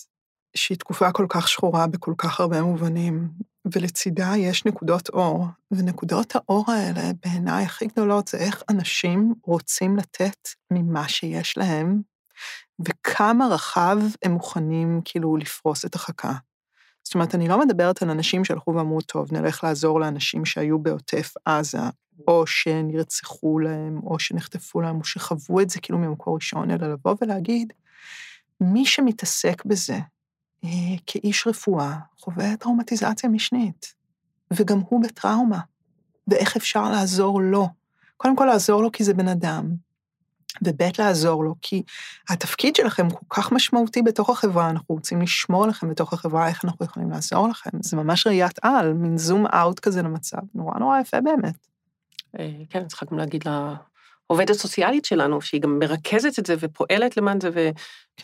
[0.56, 3.30] שהיא תקופה כל כך שחורה בכל כך הרבה מובנים,
[3.74, 10.48] ולצידה יש נקודות אור, ונקודות האור האלה בעיניי הכי גדולות זה איך אנשים רוצים לתת
[10.72, 12.02] ממה שיש להם,
[12.80, 16.34] וכמה רחב הם מוכנים כאילו לפרוס את החכה.
[17.04, 21.34] זאת אומרת, אני לא מדברת על אנשים שהלכו ואמרו, טוב, נלך לעזור לאנשים שהיו בעוטף
[21.46, 21.80] עזה,
[22.28, 27.16] או שנרצחו להם, או שנחטפו להם, או שחוו את זה כאילו ממקור ראשון, אלא לבוא
[27.22, 27.74] ולהגיד,
[28.62, 30.00] מי שמתעסק בזה,
[30.64, 30.70] אה,
[31.06, 33.94] כאיש רפואה חווה טראומטיזציה משנית,
[34.54, 35.60] וגם הוא בטראומה,
[36.28, 37.68] ואיך אפשר לעזור לו.
[38.18, 39.76] קודם כל לעזור לו כי זה בן אדם,
[40.62, 41.84] וב' לעזור לו, כי
[42.30, 46.86] התפקיד שלכם כל כך משמעותי בתוך החברה, אנחנו רוצים לשמור עליכם בתוך החברה, איך אנחנו
[46.86, 47.70] יכולים לעזור לכם.
[47.82, 51.56] זה ממש ראיית על, מין זום אאוט כזה למצב, נורא נורא יפה באמת.
[52.40, 53.44] אה, כן, אני צריכה גם להגיד
[54.28, 57.78] עובדת סוציאלית שלנו, שהיא גם מרכזת את זה ופועלת למען זה, ויעל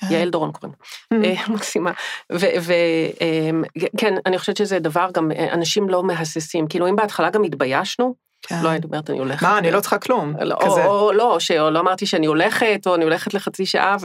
[0.09, 0.30] כן.
[0.30, 0.75] דורון קוראים,
[1.13, 1.51] mm.
[1.53, 1.91] מקסימה.
[2.30, 8.64] וכן, אני חושבת שזה דבר, גם אנשים לא מהססים, כאילו אם בהתחלה גם התביישנו, כן.
[8.64, 9.44] לא הייתי אומרת, אני הולכת.
[9.44, 10.86] מה, אני לא צריכה כלום, לא, כזה.
[10.86, 13.96] או לא, שלא אמרתי שאני הולכת, או אני הולכת לחצי שעה,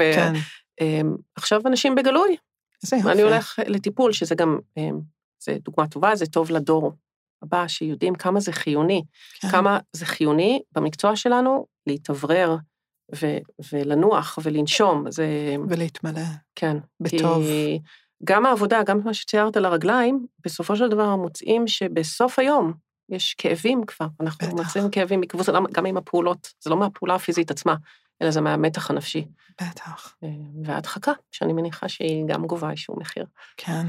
[1.36, 1.68] ועכשיו כן.
[1.68, 2.36] אנשים בגלוי.
[2.82, 3.08] איזה יופי.
[3.08, 4.58] ואני הולך לטיפול, שזה גם,
[5.44, 6.92] זה דוגמה טובה, זה טוב לדור
[7.42, 9.02] הבא, שיודעים כמה זה חיוני.
[9.40, 9.48] כן.
[9.48, 12.56] כמה זה חיוני במקצוע שלנו להתאוורר
[13.14, 13.38] ו-
[13.72, 15.10] ולנוח ולנשום.
[15.10, 15.26] זה...
[15.68, 16.20] ולהתמלא.
[16.54, 16.76] כן.
[17.00, 17.42] בטוב.
[17.42, 17.78] כי
[18.24, 22.72] גם העבודה, גם מה שציירת על הרגליים, בסופו של דבר מוצאים שבסוף היום
[23.08, 24.06] יש כאבים כבר.
[24.20, 24.56] אנחנו בטח.
[24.56, 27.74] מוצאים כאבים מקבוצה, גם עם הפעולות, זה לא מהפעולה הפיזית עצמה,
[28.22, 29.26] אלא זה מהמתח הנפשי.
[29.62, 30.16] בטח.
[30.24, 30.28] אה,
[30.64, 33.26] וההדחקה, שאני מניחה שהיא גם גובה איזשהו מחיר.
[33.56, 33.86] כן.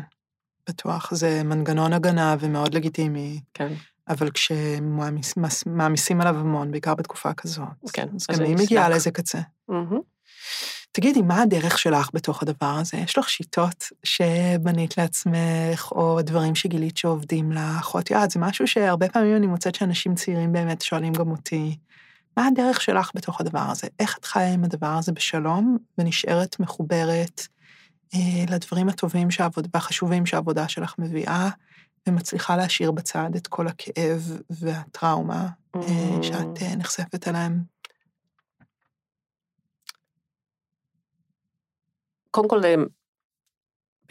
[0.69, 3.41] בטוח, זה מנגנון הגנה ומאוד לגיטימי.
[3.53, 3.73] כן.
[4.07, 9.39] אבל כשמעמיסים עליו המון, בעיקר בתקופה כזאת, כן, אז גם היא מגיעה לאיזה קצה.
[9.71, 9.99] Mm-hmm.
[10.95, 12.97] תגידי, מה הדרך שלך בתוך הדבר הזה?
[12.97, 18.67] יש לך שיטות שבנית לעצמך, או דברים שגילית שעובדים לך, או את יודעת, זה משהו
[18.67, 21.77] שהרבה פעמים אני מוצאת שאנשים צעירים באמת שואלים גם אותי,
[22.37, 23.87] מה הדרך שלך בתוך הדבר הזה?
[23.99, 27.47] איך את חיה עם הדבר הזה בשלום, ונשארת מחוברת
[28.13, 31.49] אה, לדברים הטובים שעבוד, והחשובים שהעבודה שלך מביאה,
[32.07, 35.79] ומצליחה להשאיר בצד את כל הכאב והטראומה mm.
[36.21, 37.74] שאת אה, נחשפת אליהם.
[42.35, 42.61] קודם כל,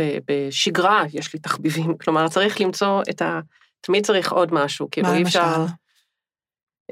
[0.00, 3.40] בשגרה יש לי תחביבים, כלומר, צריך למצוא את ה...
[3.80, 5.58] תמיד צריך עוד משהו, כאילו אי אפשר...
[5.58, 5.66] מה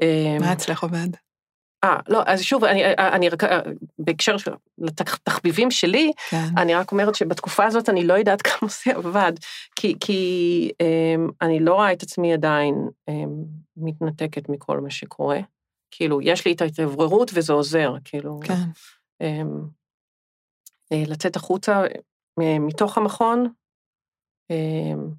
[0.01, 0.39] למשל?
[0.39, 1.07] מה אצלך עובד?
[1.83, 3.43] אה, לא, אז שוב, אני, אני רק,
[3.99, 4.51] בהקשר של
[4.87, 6.47] התחביבים שלי, כן.
[6.57, 9.33] אני רק אומרת שבתקופה הזאת אני לא יודעת כמה זה עבד,
[9.75, 12.75] כי, כי um, אני לא רואה את עצמי עדיין
[13.77, 15.39] מתנתקת מכל מה שקורה.
[15.91, 18.39] כאילו, יש לי את ההתאווררות וזה עוזר, כאילו.
[18.43, 18.63] כן.
[21.07, 21.81] לצאת החוצה
[22.37, 23.47] מתוך המכון,
[24.51, 25.13] um,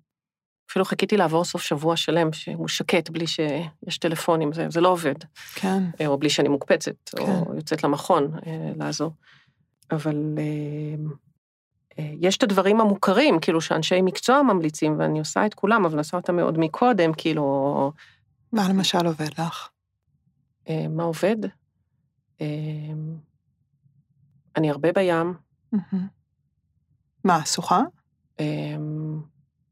[0.74, 5.14] אפילו חיכיתי לעבור סוף שבוע שלם שהוא שקט בלי שיש טלפונים, זה, זה לא עובד.
[5.54, 5.82] כן.
[6.00, 7.22] אה, או בלי שאני מוקפצת, כן.
[7.22, 9.12] או יוצאת למכון אה, לעזור.
[9.90, 10.34] אבל
[11.98, 16.16] אה, יש את הדברים המוכרים, כאילו שאנשי מקצוע ממליצים, ואני עושה את כולם, אבל עושה
[16.16, 17.92] אותם מאוד מקודם, כאילו...
[18.52, 19.68] מה למשל עובד לך?
[20.90, 21.36] מה עובד?
[24.56, 25.34] אני הרבה בים.
[27.24, 27.80] מה, שוחה?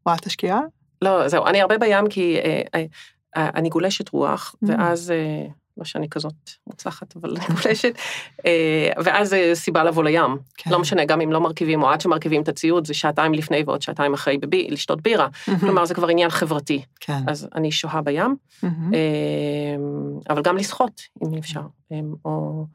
[0.07, 0.61] רואה את השקיעה?
[1.03, 2.85] לא, זהו, אני הרבה בים כי אה, אה,
[3.37, 4.69] אה, אני גולשת רוח, mm.
[4.69, 5.13] ואז,
[5.77, 6.35] לא שאני כזאת
[6.67, 7.95] מוצלחת, אבל אני גולשת,
[9.05, 10.39] ואז זה סיבה לבוא לים.
[10.57, 10.71] כן.
[10.71, 13.83] לא משנה, גם אם לא מרכיבים, או עד שמרכיבים את הציוד, זה שעתיים לפני ועוד
[13.83, 15.29] שעתיים אחרי בבי, לשתות בירה.
[15.29, 15.61] Mm-hmm.
[15.61, 16.83] כלומר, זה כבר עניין חברתי.
[17.01, 17.19] כן.
[17.27, 18.69] אז אני שוהה בים, mm-hmm.
[20.31, 21.63] אבל גם לשחות, אם אפשר.
[21.93, 22.67] אה, או...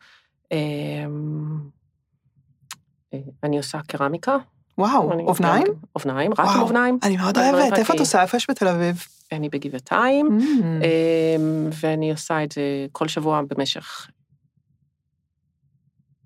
[3.13, 4.37] אה, אני עושה קרמיקה,
[4.77, 5.67] וואו, אובניים?
[5.95, 6.99] אובניים, רק עם אובניים.
[7.03, 8.21] אני מאוד אוהבת, איפה את עושה?
[8.21, 9.05] איפה יש בתל אביב?
[9.31, 10.63] אני בגבעתיים, mm.
[10.63, 14.07] אמ, ואני עושה את זה כל שבוע במשך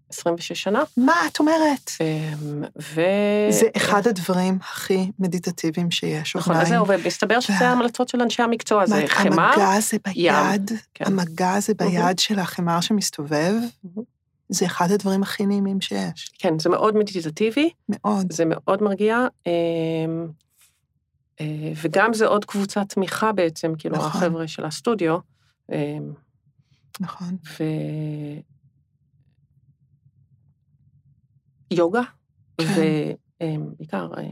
[0.09, 0.83] 26 שנה.
[0.97, 1.91] מה את אומרת?
[2.01, 3.01] אמ, ו...
[3.49, 8.85] זה אחד הדברים הכי מדיטטיביים שיש, נכון, אז זהו, ומסתבר שזה ההמלצות של אנשי המקצוע,
[8.85, 11.05] זה חמר, המגע זה ביד, כן.
[11.07, 13.53] המגע זה ביד של החמר שמסתובב.
[14.53, 16.31] זה אחד הדברים הכי נעימים שיש.
[16.39, 17.69] כן, זה מאוד מדיטטיבי.
[17.89, 18.31] מאוד.
[18.31, 19.27] זה מאוד מרגיע.
[19.45, 19.51] אמ,
[21.41, 24.07] אה, וגם זה עוד קבוצת תמיכה בעצם, כאילו, נכון.
[24.07, 25.17] החבר'ה של הסטודיו.
[25.71, 26.13] אמ,
[26.99, 27.37] נכון.
[31.71, 32.01] ויוגה,
[32.57, 32.65] כן.
[33.47, 34.29] ובעיקר אה,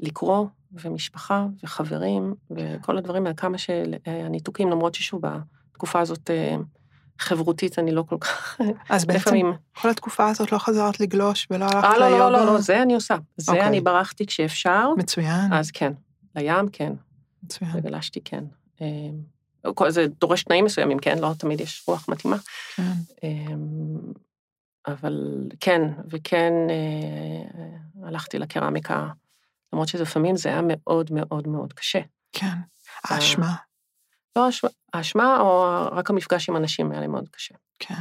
[0.00, 5.22] לקרוא, ומשפחה, וחברים, וכל הדברים האלה, כמה שהניתוקים, למרות ששוב,
[5.72, 6.56] בתקופה הזאת אה,
[7.20, 8.60] חברותית אני לא כל כך...
[8.88, 9.52] אז בעצם לפעמים...
[9.72, 12.08] כל התקופה הזאת לא חזרת לגלוש ולא הלכת ליוגה?
[12.08, 13.16] לא, לא, לא, לא, זה אני עושה.
[13.36, 13.52] זה.
[13.52, 13.66] אוקיי.
[13.66, 14.88] אני ברחתי כשאפשר.
[14.96, 15.52] מצוין.
[15.52, 15.92] אז כן.
[16.36, 16.92] לים, כן.
[17.42, 17.70] מצוין.
[17.74, 18.44] וגלשתי, כן.
[18.80, 18.86] אמ,
[19.88, 21.18] זה דורש תנאים מסוימים, כן?
[21.18, 22.36] לא תמיד יש רוח מתאימה.
[22.76, 22.92] כן.
[23.22, 24.12] אמ,
[24.86, 29.08] אבל כן, וכן אה, הלכתי לקרמיקה,
[29.72, 32.00] למרות שלפעמים זה היה מאוד מאוד מאוד קשה.
[32.32, 32.56] כן.
[33.04, 33.54] האשמה.
[34.36, 34.48] לא
[34.92, 37.54] האשמה, או רק המפגש עם אנשים היה לי מאוד קשה.
[37.78, 37.94] כן.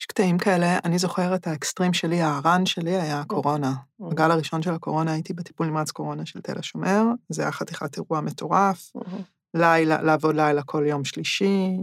[0.00, 3.72] יש קטעים כאלה, אני זוכרת, האקסטרים שלי, הרן שלי היה הקורונה.
[3.72, 4.10] Mm.
[4.10, 8.20] בגל הראשון של הקורונה הייתי בטיפול נמרץ קורונה של תל השומר, זה היה חתיכת אירוע
[8.20, 8.90] מטורף.
[8.96, 9.22] Mm-hmm.
[9.54, 11.76] לילה, לעבוד לילה כל יום שלישי,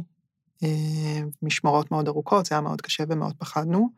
[0.63, 3.89] אה, משמרות מאוד ארוכות, זה היה מאוד קשה ומאוד פחדנו.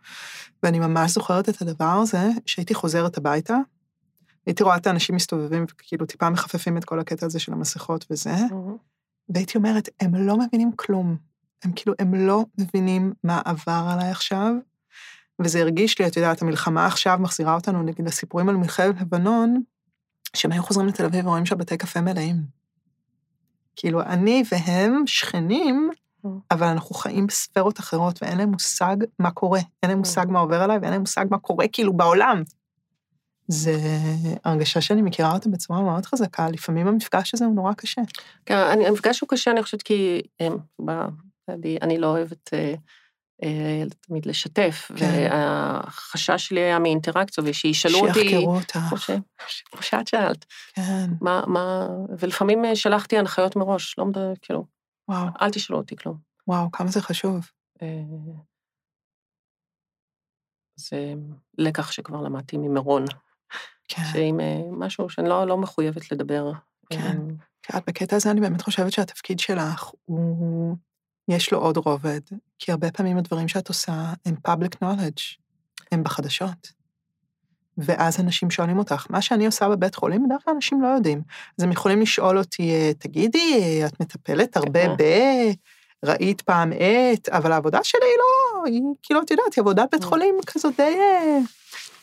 [0.64, 3.58] ואני ממש זוכרת את הדבר הזה, שהייתי חוזרת הביתה,
[4.46, 8.36] הייתי רואה את האנשים מסתובבים וכאילו טיפה מחפפים את כל הקטע הזה של המסכות וזה,
[8.36, 8.91] mm-hmm.
[9.34, 11.18] והייתי אומרת, הם לא מבינים כלום.
[11.64, 14.54] הם כאילו, הם לא מבינים מה עבר עליי עכשיו,
[15.42, 19.62] וזה הרגיש לי, את יודעת, המלחמה עכשיו מחזירה אותנו, נגיד, לסיפורים על מלחמת לבנון,
[20.36, 22.36] שהם היו חוזרים לתל אביב ורואים שהבתי קפה מלאים.
[23.76, 25.92] כאילו, אני והם שכנים,
[26.26, 26.30] Mm.
[26.52, 29.60] אבל אנחנו חיים בספרות אחרות, ואין להם מושג מה קורה.
[29.84, 32.44] אין להם מושג מה עובר עליי, ואין להם מושג מה קורה כאילו בעולם.
[33.48, 33.78] זה
[34.44, 38.02] הרגשה שאני מכירה אותה בצורה מאוד חזקה, לפעמים המפגש הזה הוא נורא קשה.
[38.46, 40.92] כן, אני, המפגש הוא קשה, אני חושבת, כי הם, ב,
[41.50, 42.74] אני, אני לא אוהבת אה,
[43.44, 45.06] אה, תמיד לשתף, כן.
[45.06, 48.80] והחשש שלי היה מאינטראקציה, ושישאלו אותי, שיחקרו אותך.
[48.90, 49.12] כמו, ש,
[49.72, 51.88] כמו שאת שאלת, כן, מה, מה,
[52.20, 54.66] ולפעמים אה, שלחתי הנחיות מראש, לא מדבר, כאילו,
[55.08, 56.18] וואו, אל תשאלו אותי כלום.
[56.48, 57.50] וואו, כמה זה חשוב.
[57.82, 57.88] אה,
[60.76, 61.14] זה
[61.58, 63.06] לקח שכבר למדתי ממירון,
[63.88, 64.02] כן.
[64.14, 66.52] שאם אה, משהו שאני לא, לא מחויבת לדבר.
[66.90, 67.00] כן.
[67.00, 67.14] אה,
[67.64, 70.76] כי את בקטע הזה אני באמת חושבת שהתפקיד שלך הוא,
[71.28, 72.20] יש לו עוד רובד,
[72.60, 75.38] כי הרבה פעמים הדברים שאת עושה הם public knowledge,
[75.92, 76.82] הם בחדשות.
[77.78, 81.22] ואז אנשים שואלים אותך, מה שאני עושה בבית חולים, בדרך כלל אנשים לא יודעים.
[81.58, 84.96] אז הם יכולים לשאול אותי, "אה, תגידי, את מטפלת הרבה כן.
[84.98, 85.04] ב...
[86.06, 90.02] ראית פעם את, אבל העבודה שלי היא לא, היא כאילו, את יודעת, היא עבודת בית
[90.04, 90.06] Mm.
[90.06, 91.40] חולים כזאת די אה,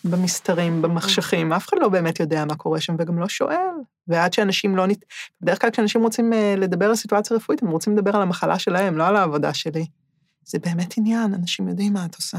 [0.05, 3.74] במסתרים, במחשכים, אף אחד לא באמת יודע מה קורה שם וגם לא שואל.
[4.09, 5.05] ועד שאנשים לא נת...
[5.40, 8.96] בדרך כלל כשאנשים רוצים אה, לדבר על סיטואציה רפואית, הם רוצים לדבר על המחלה שלהם,
[8.96, 9.86] לא על העבודה שלי.
[10.44, 12.38] זה באמת עניין, אנשים יודעים מה את עושה.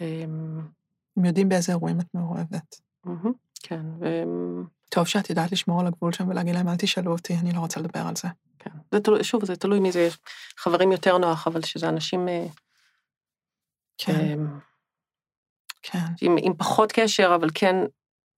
[0.00, 0.60] אמ,
[1.16, 2.80] הם יודעים באיזה אירועים את מעורבת.
[3.62, 4.24] כן, ו-
[4.90, 7.80] טוב שאת יודעת לשמור על הגבול שם ולהגיד להם, אל תשאלו אותי, אני לא רוצה
[7.80, 8.28] לדבר על זה.
[8.58, 8.70] כן.
[8.92, 10.18] זה תלוי, שוב, זה תלוי מי זה, יש
[10.56, 12.46] חברים יותר נוח, אבל שזה אנשים אה,
[13.98, 14.58] כן, אמ,
[15.84, 17.76] כן, עם, עם פחות קשר, אבל כן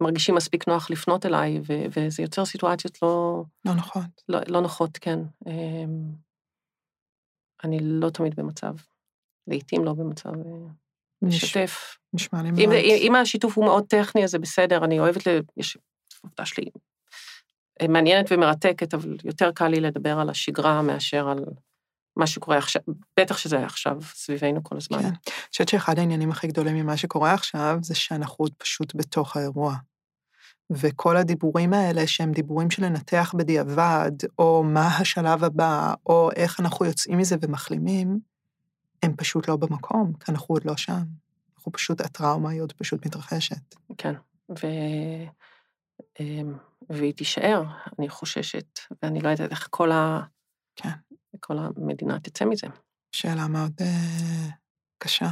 [0.02, 4.02] מרגישים מספיק נוח לפנות אליי, ו, וזה יוצר סיטואציות לא, לא נכון.
[4.28, 5.18] לא, לא נוחות, כן.
[5.46, 6.12] אמ,
[7.64, 8.74] אני לא תמיד במצב,
[9.46, 10.68] לעתים לא במצב אה,
[11.22, 11.98] נש- לשתף.
[12.12, 12.60] נשמע לי מאוד.
[12.60, 12.70] אם,
[13.08, 15.30] אם השיתוף הוא מאוד טכני, אז זה בסדר, אני אוהבת, ל...
[15.56, 15.78] יש
[16.24, 16.70] עבודה שלי
[17.82, 21.44] אה, מעניינת ומרתקת, אבל יותר קל לי לדבר על השגרה מאשר על
[22.16, 22.82] מה שקורה עכשיו,
[23.20, 24.98] בטח שזה עכשיו סביבנו כל הזמן.
[24.98, 25.06] כן.
[25.06, 29.76] אני חושבת שאחד העניינים הכי גדולים ממה שקורה עכשיו, זה שאנחנו עוד פשוט בתוך האירוע.
[30.70, 36.84] וכל הדיבורים האלה, שהם דיבורים של לנתח בדיעבד, או מה השלב הבא, או איך אנחנו
[36.86, 38.18] יוצאים מזה ומחלימים,
[39.02, 41.02] הם פשוט לא במקום, כי אנחנו עוד לא שם.
[41.56, 43.74] אנחנו פשוט, הטראומה היא עוד פשוט מתרחשת.
[43.98, 44.14] כן,
[44.50, 44.66] ו...
[46.20, 46.54] אמ,
[46.90, 47.64] והיא תישאר,
[47.98, 50.20] אני חוששת, ואני לא יודעת איך כל, ה...
[50.76, 50.90] כן.
[51.40, 52.66] כל המדינה תצא מזה.
[53.12, 54.48] שאלה מאוד אה,
[54.98, 55.28] קשה,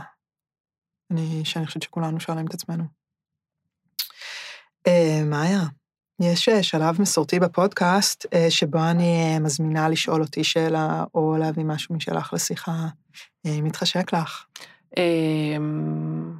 [1.10, 2.84] אני, שאני חושבת שכולנו שואלים את עצמנו.
[4.86, 5.62] אה, מאיה,
[6.20, 11.64] יש אה, שלב מסורתי בפודקאסט, אה, שבו אני אה, מזמינה לשאול אותי שאלה, או להביא
[11.64, 12.88] משהו משלך לשיחה,
[13.46, 14.46] אה, מתחשק לך.
[14.96, 16.32] אמ,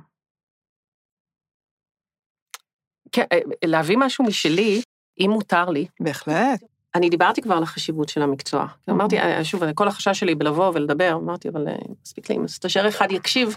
[3.13, 4.83] כן, אה, להביא משהו משלי,
[5.21, 6.74] אם מותר לי, בהחלט.
[6.95, 8.67] אני דיברתי כבר על החשיבות של המקצוע.
[8.91, 12.89] אמרתי, אה, שוב, כל החשש שלי בלבוא ולדבר, אמרתי, אבל אה, מספיק לי אם סטאז'ר
[12.89, 13.57] אחד יקשיב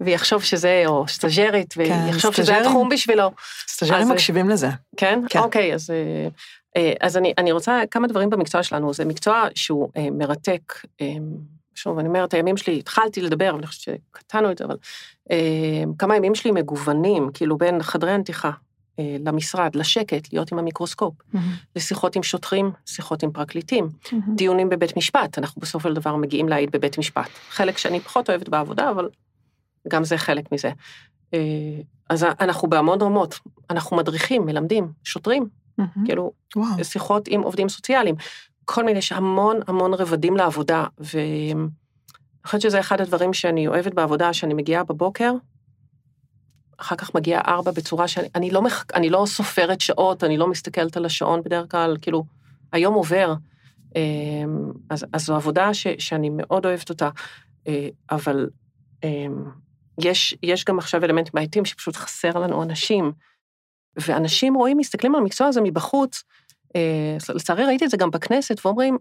[0.00, 3.30] ויחשוב שזה, או סטאז'רית, ויחשוב שזה התחום בשבילו.
[3.68, 4.68] סטאז'רים אז- מקשיבים לזה.
[4.96, 5.20] כן?
[5.28, 5.38] כן.
[5.38, 6.28] אוקיי, אז, אה,
[6.76, 8.94] אה, אז אני, אני רוצה כמה דברים במקצוע שלנו.
[8.94, 10.74] זה מקצוע שהוא אה, מרתק.
[11.00, 11.06] אה,
[11.74, 14.76] שוב, אני אומרת, הימים שלי, התחלתי לדבר, ואני חושבת שקטענו את זה, אבל
[15.30, 15.36] אה,
[15.98, 18.52] כמה ימים שלי מגוונים, כאילו בין חדרי הנתיחה אה,
[18.98, 21.14] למשרד, לשקט, להיות עם המיקרוסקופ,
[21.76, 23.88] לשיחות עם שוטרים, שיחות עם פרקליטים,
[24.34, 27.28] דיונים בבית משפט, אנחנו בסופו של דבר מגיעים להעיד בבית משפט.
[27.50, 29.08] חלק שאני פחות אוהבת בעבודה, אבל
[29.88, 30.70] גם זה חלק מזה.
[31.34, 31.38] אה,
[32.10, 33.38] אז אנחנו בהמון רמות,
[33.70, 35.46] אנחנו מדריכים, מלמדים, שוטרים,
[36.04, 38.14] כאילו, וואו, שיחות עם עובדים סוציאליים,
[38.64, 41.68] כל מיני, יש המון המון רבדים לעבודה, ואני
[42.46, 45.32] חושבת שזה אחד הדברים שאני אוהבת בעבודה, שאני מגיעה בבוקר,
[46.78, 48.84] אחר כך מגיעה ארבע בצורה שאני אני לא, מח...
[48.94, 52.24] אני לא סופרת שעות, אני לא מסתכלת על השעון בדרך כלל, כאילו,
[52.72, 53.34] היום עובר.
[53.96, 57.10] אמ, אז, אז זו עבודה ש, שאני מאוד אוהבת אותה,
[57.68, 58.48] אה, אבל
[59.04, 59.44] אמ,
[60.02, 63.12] יש, יש גם עכשיו אלמנטים בעייתיים שפשוט חסר לנו אנשים.
[63.96, 66.24] ואנשים רואים, מסתכלים על המקצוע הזה מבחוץ,
[66.76, 68.98] אה, לצערי ראיתי את זה גם בכנסת, ואומרים,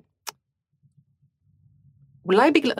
[2.25, 2.73] אולי בגלל,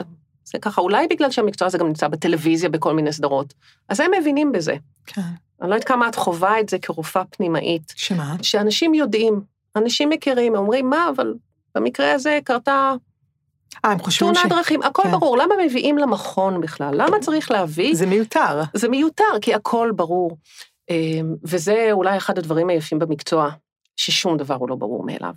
[0.52, 3.54] זה ככה, אולי בגלל שהמקצוע הזה גם נמצא בטלוויזיה בכל מיני סדרות,
[3.88, 4.74] אז הם מבינים בזה.
[5.06, 5.22] כן.
[5.62, 8.36] אני לא יודעת כמה את חווה את זה כרופאה פנימאית, שמה?
[8.42, 9.40] שאנשים יודעים,
[9.76, 11.34] אנשים מכירים, אומרים, מה, אבל
[11.74, 12.94] במקרה הזה קרתה
[13.84, 14.52] אה, הם חושבים תאונת ש...
[14.56, 15.10] דרכים, הכל כן.
[15.10, 16.90] ברור, למה מביאים למכון בכלל?
[16.92, 17.94] למה צריך להביא?
[17.94, 18.62] זה מיותר.
[18.74, 20.38] זה מיותר, כי הכל ברור.
[20.90, 23.50] אמ, וזה אולי אחד הדברים היפים במקצוע,
[23.96, 25.32] ששום דבר הוא לא ברור מאליו.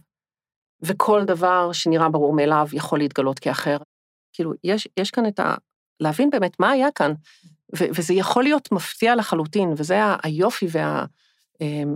[0.82, 3.78] וכל דבר שנראה ברור מאליו יכול להתגלות כאחר.
[4.34, 5.56] כאילו, יש, יש כאן את ה...
[6.00, 7.14] להבין באמת מה היה כאן,
[7.80, 11.06] ו, וזה יכול להיות מפתיע לחלוטין, וזה היופי וה...
[11.62, 11.96] אמ,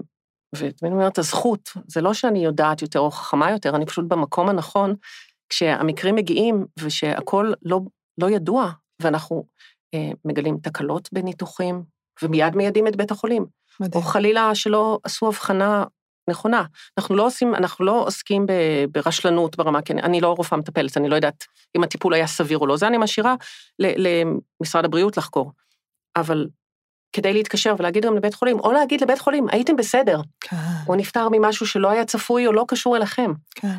[0.56, 4.96] ותמיד אומרת, הזכות, זה לא שאני יודעת יותר או חכמה יותר, אני פשוט במקום הנכון,
[5.50, 7.82] כשהמקרים מגיעים ושהכול לא,
[8.18, 8.72] לא ידוע,
[9.02, 9.46] ואנחנו
[9.94, 11.84] אה, מגלים תקלות בניתוחים,
[12.24, 13.46] ומיד מיידים את בית החולים.
[13.80, 14.04] מדהים.
[14.04, 15.84] או חלילה שלא עשו הבחנה
[16.30, 16.64] נכונה.
[16.98, 18.46] אנחנו לא עושים, אנחנו לא עוסקים
[18.92, 21.46] ברשלנות ברמה, כי אני לא רופאה מטפלת, אני לא יודעת
[21.78, 23.36] אם הטיפול היה סביר או לא, זה אני משאירה
[23.80, 25.52] למשרד הבריאות לחקור.
[26.16, 26.48] אבל
[27.16, 30.22] כדי להתקשר ולהגיד גם לבית חולים, או להגיד לבית חולים, הייתם בסדר.
[30.42, 30.56] כן.
[30.88, 33.32] או נפטר ממשהו שלא היה צפוי או לא קשור אליכם.
[33.56, 33.78] כן.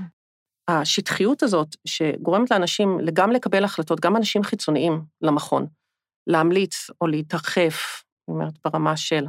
[0.68, 5.66] השטחיות הזאת, שגורמת לאנשים גם לקבל החלטות, גם אנשים חיצוניים למכון,
[6.26, 9.26] להמליץ או להתרחף, זאת אומרת, ברמה של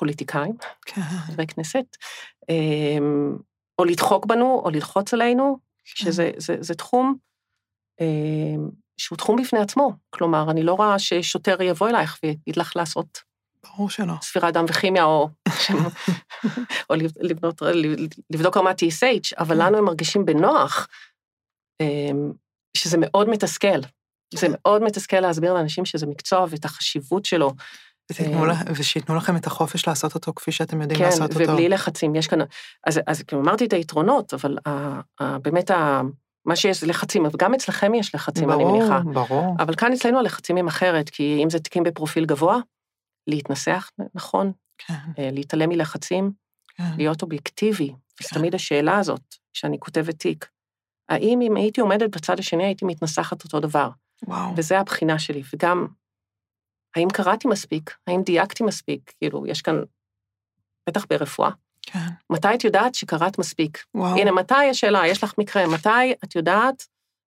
[0.00, 1.00] פוליטיקאים, כן.
[1.00, 1.96] חברי כנסת,
[2.48, 3.36] אמ,
[3.78, 6.04] או לדחוק בנו, או ללחוץ עלינו, כן.
[6.04, 7.16] שזה זה, זה תחום
[8.00, 9.92] אמ, שהוא תחום בפני עצמו.
[10.10, 13.22] כלומר, אני לא רואה ששוטר יבוא אלייך ויגיד לך לעשות...
[13.62, 14.14] ברור שלא.
[14.22, 15.28] ספירת דם וכימיה, או,
[16.90, 17.62] או לבנות,
[18.30, 19.62] לבדוק רמת TSH, אבל כן.
[19.62, 20.88] לנו הם מרגישים בנוח,
[21.80, 22.32] אמ,
[22.76, 23.80] שזה מאוד מתסכל.
[24.34, 27.50] זה מאוד מתסכל להסביר לאנשים שזה מקצוע ואת החשיבות שלו.
[28.74, 31.44] ושייתנו לכם את החופש לעשות אותו כפי שאתם יודעים כן, לעשות אותו.
[31.44, 32.38] כן, ובלי לחצים, יש כאן...
[32.86, 36.00] אז, אז כאילו אמרתי את היתרונות, אבל ה, ה, באמת ה,
[36.44, 39.00] מה שיש זה לחצים, וגם אצלכם יש לחצים, ברור, אני מניחה.
[39.00, 39.56] ברור, ברור.
[39.58, 42.58] אבל כאן אצלנו הלחצים הם אחרת, כי אם זה תיקים בפרופיל גבוה,
[43.26, 44.94] להתנסח נכון, כן.
[45.18, 46.30] אה, להתעלם מלחצים,
[46.76, 46.84] כן.
[46.96, 47.88] להיות אובייקטיבי.
[47.88, 48.24] כן.
[48.24, 50.48] אז תמיד השאלה הזאת, כשאני כותבת תיק,
[51.08, 53.90] האם אם הייתי עומדת בצד השני, הייתי מתנסחת אותו דבר?
[54.26, 54.52] וואו.
[54.56, 55.86] וזה הבחינה שלי, וגם
[56.96, 57.96] האם קראתי מספיק?
[58.06, 59.12] האם דייקתי מספיק?
[59.18, 59.74] כאילו, יש כאן,
[60.88, 61.50] בטח ברפואה.
[61.82, 62.08] כן.
[62.30, 63.84] מתי את יודעת שקראת מספיק?
[63.94, 64.18] וואו.
[64.18, 66.86] הנה, מתי השאלה, יש לך מקרה, מתי את יודעת,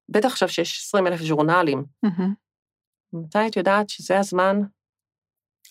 [0.09, 2.30] בטח עכשיו שיש 20 אלף ז'ורנלים, mm-hmm.
[3.14, 4.57] מתי את יודעת שזה הזמן?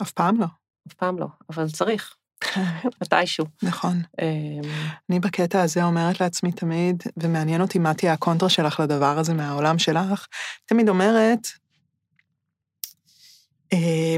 [0.03, 0.47] אף פעם לא.
[0.89, 2.17] אף פעם לא, אבל צריך.
[3.03, 3.47] מתישהו.
[3.63, 4.03] נכון.
[4.23, 4.71] אמ,
[5.11, 9.79] אני בקטע הזה אומרת לעצמי תמיד, ומעניין אותי מה תהיה הקונטרה שלך לדבר הזה מהעולם
[9.79, 10.27] שלך,
[10.67, 11.49] תמיד אומרת,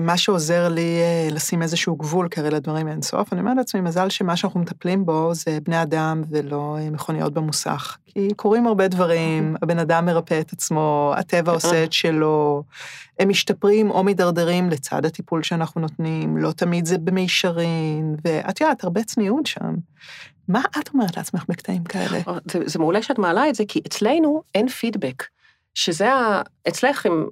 [0.00, 3.80] מה שעוזר לי אה, לשים איזשהו גבול, כי הרי לדברים אין סוף, אני אומרת לעצמי,
[3.80, 7.96] מזל שמה שאנחנו מטפלים בו זה בני אדם ולא אה, מכוניות במוסך.
[8.07, 12.62] כי קורים הרבה דברים, הבן אדם מרפא את עצמו, הטבע עושה את שלו,
[13.18, 19.05] הם משתפרים או מידרדרים לצד הטיפול שאנחנו נותנים, לא תמיד זה במישרין, ואת יודעת, הרבה
[19.05, 19.74] צניעות שם.
[20.48, 22.20] מה את אומרת לעצמך בקטעים כאלה?
[22.50, 25.24] זה, זה מעולה שאת מעלה את זה, כי אצלנו אין פידבק.
[25.74, 26.42] שזה ה...
[26.68, 27.26] אצלך, אם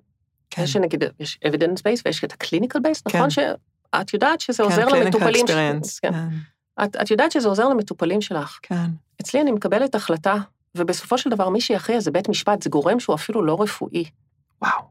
[0.55, 0.63] כן.
[0.63, 3.31] יש נגיד, יש evidence base ויש את ה-clinical base, נכון?
[3.31, 3.31] כן.
[3.31, 5.89] שאת יודעת שזה כן, עוזר למטופלים שלך.
[6.03, 6.13] כן.
[6.13, 6.29] כן.
[6.85, 8.59] את, את יודעת שזה עוזר למטופלים שלך.
[8.63, 8.91] כן.
[9.21, 10.35] אצלי אני מקבלת החלטה,
[10.75, 14.05] ובסופו של דבר מי שיכריע זה בית משפט, זה גורם שהוא אפילו לא רפואי.
[14.63, 14.83] וואו.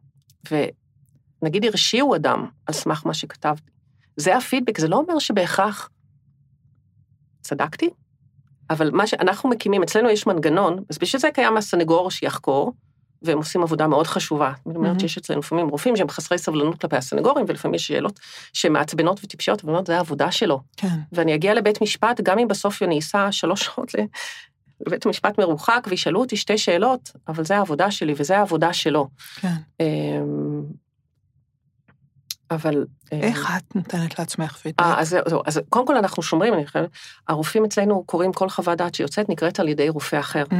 [1.41, 3.71] ונגיד הרשיעו אדם על סמך מה שכתבתי.
[4.17, 5.89] זה הפידבק, זה לא אומר שבהכרח
[7.41, 7.89] צדקתי,
[8.69, 12.73] אבל מה שאנחנו מקימים, אצלנו יש מנגנון, אז בשביל זה קיים הסנגור שיחקור,
[13.21, 14.53] והם עושים עבודה מאוד חשובה.
[14.65, 18.19] זאת אומרת שיש אצלנו לפעמים רופאים שהם חסרי סבלנות כלפי הסנגורים, ולפעמים יש שאלות
[18.53, 20.61] שהן מעצבנות וטיפשיות, ואומרת, זה העבודה שלו.
[20.77, 20.87] כן.
[21.11, 23.91] ואני אגיע לבית משפט, גם אם בסוף אני אסע שלוש שעות
[24.87, 29.09] לבית משפט מרוחק, וישאלו אותי שתי שאלות, אבל זה העבודה שלי וזה העבודה שלו.
[29.35, 29.53] כן.
[29.79, 30.63] אמ,
[32.51, 32.85] אבל...
[33.11, 34.81] איך את נותנת לעצמך פידבק?
[34.81, 36.89] אז זהו, אז קודם כל אנחנו שומרים, אני חושבת,
[37.27, 40.43] הרופאים אצלנו קוראים כל חוות דעת שיוצאת, נקראת על ידי רופא אחר.
[40.43, 40.55] Mm.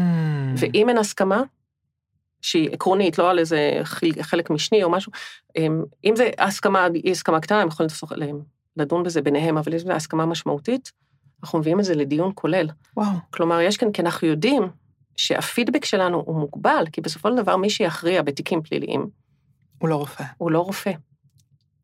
[0.58, 1.42] ואם אין הסכמה,
[2.42, 3.82] שהיא עקרונית, לא על איזה
[4.22, 5.12] חלק משני או משהו.
[5.58, 7.90] אמ, אם זה הסכמה, אי הסכמה קטנה, הם יכולים
[8.78, 10.92] לדון בזה ביניהם, אבל אם זו הסכמה משמעותית,
[11.44, 12.70] אנחנו מביאים את זה לדיון כולל.
[12.98, 13.10] וואו.
[13.30, 14.64] כלומר, יש כאן, כי אנחנו יודעים
[15.16, 19.10] שהפידבק שלנו הוא מוגבל, כי בסופו של דבר מי שיכריע בתיקים פליליים...
[19.80, 20.24] הוא לא רופא.
[20.38, 20.92] הוא לא רופא.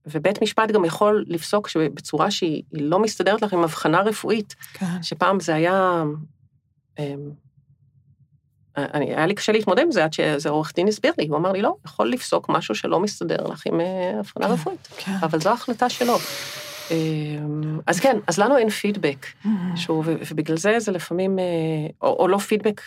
[0.06, 4.56] ובית משפט גם יכול לפסוק בצורה שהיא לא מסתדרת לך עם הבחנה רפואית.
[4.74, 5.04] כן.
[5.04, 6.04] שפעם זה היה...
[8.78, 11.52] אני, היה לי קשה להתמודד עם זה עד שאיזה עורך דין הסביר לי, הוא אמר
[11.52, 15.12] לי, לא, יכול לפסוק משהו שלא מסתדר לך עם אה, הבחנה כן, רפואית, כן.
[15.22, 16.18] אבל זו החלטה שלו.
[16.92, 19.48] אמ, אז כן, אז לנו אין פידבק, mm-hmm.
[19.76, 21.44] שהוא, ובגלל זה זה לפעמים, אה,
[22.02, 22.82] או, או לא פידבק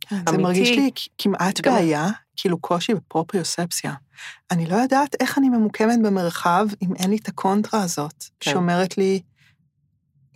[0.00, 0.32] כן, אמיתי.
[0.32, 1.74] זה מרגיש לי כמעט גם...
[1.74, 3.94] בעיה, כאילו קושי בפרופריוספציה.
[4.50, 8.50] אני לא יודעת איך אני ממוקמת במרחב אם אין לי את הקונטרה הזאת, כן.
[8.50, 9.20] שאומרת לי,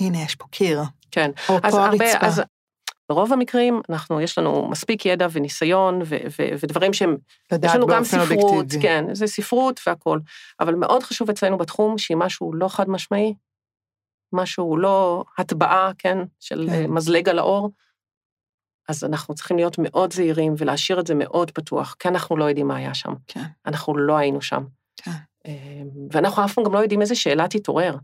[0.00, 0.82] הנה, יש פה קיר.
[1.10, 1.30] כן.
[1.48, 2.26] או פה הרצפה.
[2.26, 2.42] אז
[3.10, 7.16] ברוב המקרים, אנחנו, יש לנו מספיק ידע וניסיון ו- ו- ודברים שהם,
[7.62, 8.82] יש לנו גם ספרות, אובייקטיבי.
[8.82, 10.20] כן, זה ספרות והכול,
[10.60, 13.34] אבל מאוד חשוב אצלנו בתחום שאם משהו לא חד משמעי,
[14.32, 16.90] משהו לא הטבעה, כן, של כן.
[16.90, 17.70] מזלג על האור,
[18.88, 22.68] אז אנחנו צריכים להיות מאוד זהירים ולהשאיר את זה מאוד פתוח, כי אנחנו לא יודעים
[22.68, 23.12] מה היה שם.
[23.26, 23.44] כן.
[23.66, 24.64] אנחנו לא היינו שם.
[24.96, 25.10] כן.
[25.46, 27.96] אמ, ואנחנו אף פעם גם לא יודעים איזה שאלה תתעורר.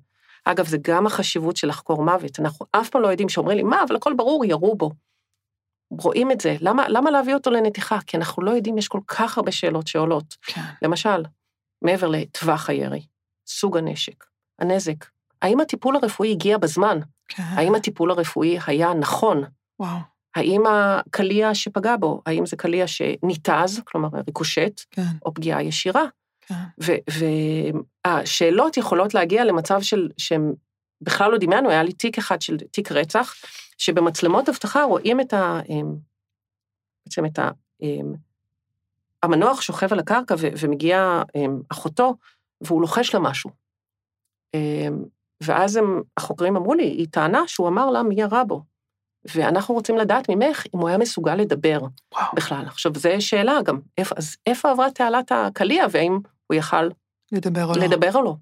[0.46, 2.40] אגב, זה גם החשיבות של לחקור מוות.
[2.40, 4.90] אנחנו אף פעם לא יודעים שאומרים לי, מה, אבל הכל ברור, ירו בו.
[5.90, 6.56] רואים את זה.
[6.60, 7.98] למה, למה להביא אותו לנתיחה?
[8.06, 10.36] כי אנחנו לא יודעים, יש כל כך הרבה שאלות שעולות.
[10.42, 10.60] כן.
[10.82, 11.24] למשל,
[11.82, 13.06] מעבר לטווח הירי,
[13.46, 14.24] סוג הנשק,
[14.58, 15.04] הנזק,
[15.42, 16.98] האם הטיפול הרפואי הגיע בזמן?
[17.28, 17.42] כן.
[17.42, 19.44] האם הטיפול הרפואי היה נכון?
[19.80, 19.98] וואו.
[20.36, 25.02] האם הקליע שפגע בו, האם זה קליע שניתז, כלומר ריקושט, כן.
[25.24, 26.04] או פגיעה ישירה?
[26.46, 26.54] כן.
[28.06, 30.52] והשאלות יכולות להגיע למצב של, שהם
[31.00, 33.34] בכלל לא דמיינו, היה לי תיק אחד של תיק רצח,
[33.78, 35.60] שבמצלמות אבטחה רואים את ה...
[35.68, 35.96] אמ,
[37.06, 37.50] בעצם את ה...
[37.82, 38.14] אמ,
[39.22, 42.14] המנוח שוכב על הקרקע ו- ומגיעה אמ, אחותו,
[42.60, 43.50] והוא לוחש לה משהו.
[45.40, 48.62] ואז הם, החוקרים אמרו לי, היא טענה שהוא אמר לה מי ירה בו.
[49.34, 51.80] ואנחנו רוצים לדעת ממך אם הוא היה מסוגל לדבר
[52.14, 52.26] וואו.
[52.34, 52.64] בכלל.
[52.66, 56.88] עכשיו, זו שאלה גם, איפה, אז איפה עברה תעלת הקליע, והאם הוא יכל
[57.32, 57.84] לדבר או לא.
[57.84, 58.34] לדבר או לא.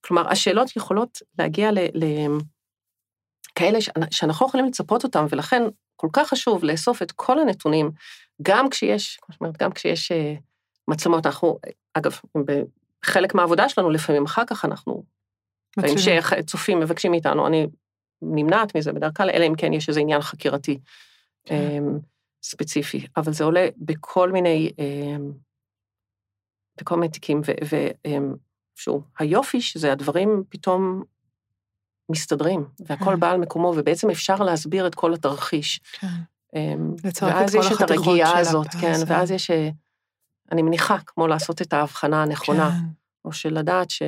[0.00, 1.78] כלומר, השאלות יכולות להגיע ל...
[1.78, 2.04] ל...
[3.54, 3.78] כאלה
[4.10, 5.62] שאנחנו יכולים לצפות אותם, ולכן
[5.96, 7.90] כל כך חשוב לאסוף את כל הנתונים,
[8.42, 10.14] גם כשיש, כמו שאומרת, גם כשיש uh,
[10.88, 11.58] מצלמות, אנחנו,
[11.94, 12.20] אגב,
[13.04, 15.02] בחלק מהעבודה שלנו, לפעמים אחר כך אנחנו,
[15.76, 15.94] מצוין.
[15.94, 17.66] בהמשך, צופים מבקשים מאיתנו, אני
[18.22, 20.78] נמנעת מזה בדרך כלל, אלא אם כן יש איזה עניין חקירתי
[21.44, 21.54] כן.
[21.78, 22.00] um,
[22.42, 25.38] ספציפי, אבל זה עולה בכל מיני, um,
[26.80, 27.40] בכל מיני תיקים,
[28.78, 31.02] ושוב, היופי שזה הדברים פתאום
[32.10, 33.20] מסתדרים, והכל כן.
[33.20, 35.80] בא על מקומו, ובעצם אפשר להסביר את כל התרחיש.
[35.92, 36.06] כן.
[36.56, 39.00] אמ, ואז יש את הרגיעה הזאת, כן.
[39.06, 39.70] ואז יש, אה,
[40.52, 42.86] אני מניחה, כמו לעשות את ההבחנה הנכונה, כן,
[43.24, 44.02] או של לדעת ש...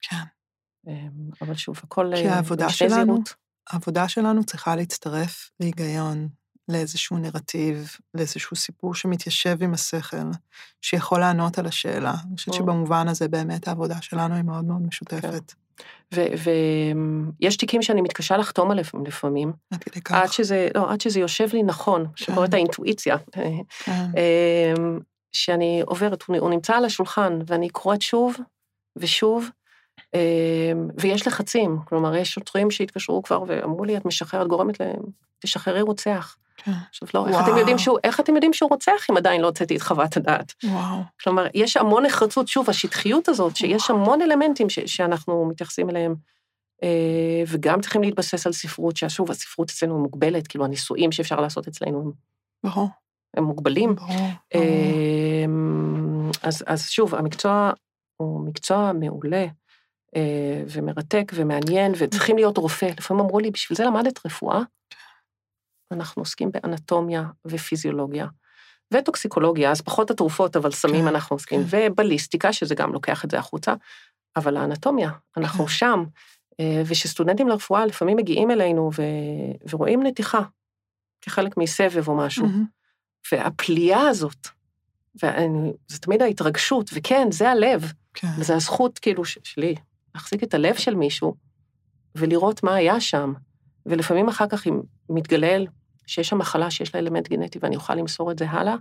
[0.00, 0.16] כן.
[0.86, 3.22] אמ, אבל שוב, הכל כי אה, העבודה במשנה שלנו-.
[3.70, 6.28] העבודה שלנו צריכה להצטרף להיגיון,
[6.70, 10.16] לאיזשהו נרטיב, לאיזשהו סיפור שמתיישב עם השכל,
[10.82, 12.14] שיכול לענות על השאלה.
[12.26, 12.54] אני חושבת.
[12.54, 15.52] שבמובן הזה באמת העבודה שלנו היא מאוד מאוד משותפת.
[16.12, 20.14] ויש תיקים שאני מתקשה לחתום עליהם לפעמים, עד כדי כך.
[20.14, 22.56] עד שזה, לא, עד שזה יושב לי נכון, שקוראת כן.
[22.56, 23.16] האינטואיציה.
[23.32, 23.50] כן.
[23.94, 25.00] אמ,
[25.32, 28.36] שאני עוברת, הוא הוא נמצא על השולחן, ואני קוראת שוב
[28.96, 29.48] ושוב,
[30.14, 35.02] אמ, ויש לחצים, כלומר, יש שוטרים שהתקשרו כבר ואמרו לי, את משחררת, גורמת להם,
[35.38, 36.36] תשחררי רוצח.
[36.64, 36.72] כן.
[36.90, 37.58] עכשיו, לא, איך אתם, וואו.
[37.58, 40.52] יודעים שהוא, איך אתם יודעים שהוא רוצח אם עדיין לא הוצאתי את חוות הדעת?
[40.64, 40.98] וואו.
[41.22, 46.14] כלומר, יש המון נחרצות, שוב, השטחיות הזאת, שיש המון אלמנטים ש, שאנחנו מתייחסים אליהם,
[46.82, 52.00] אה, וגם צריכים להתבסס על ספרות, ששוב, הספרות אצלנו מוגבלת, כאילו, הניסויים שאפשר לעשות אצלנו
[52.00, 52.12] הם,
[52.64, 52.88] ברור.
[53.36, 53.94] הם מוגבלים.
[53.94, 54.30] ברור.
[54.54, 57.70] אמ, אז, אז שוב, המקצוע
[58.16, 59.46] הוא מקצוע מעולה
[60.16, 62.90] אה, ומרתק ומעניין, וצריכים להיות רופא.
[62.98, 64.60] לפעמים אמרו לי, בשביל זה למדת רפואה?
[65.92, 68.26] אנחנו עוסקים באנטומיה ופיזיולוגיה.
[68.94, 71.86] וטוקסיקולוגיה, אז פחות התרופות, אבל סמים כן, אנחנו עוסקים, כן.
[71.86, 73.74] ובליסטיקה, שזה גם לוקח את זה החוצה,
[74.36, 75.68] אבל האנטומיה, אנחנו.
[75.68, 76.04] שם.
[76.60, 79.02] אה, ושסטודנטים לרפואה לפעמים מגיעים אלינו ו...
[79.70, 80.40] ורואים נתיחה,
[81.20, 82.46] כחלק מסבב או משהו.
[83.32, 84.48] והפליאה הזאת,
[85.14, 88.28] וזה תמיד ההתרגשות, וכן, זה הלב, כן.
[88.38, 89.74] וזו הזכות כאילו ש- שלי,
[90.14, 91.34] להחזיק את הלב של מישהו
[92.14, 93.32] ולראות מה היה שם.
[93.86, 95.66] ולפעמים אחר כך אם מתגלל
[96.10, 98.74] שיש שם מחלה שיש לה אלמנט גנטי ואני אוכל למסור את זה הלאה,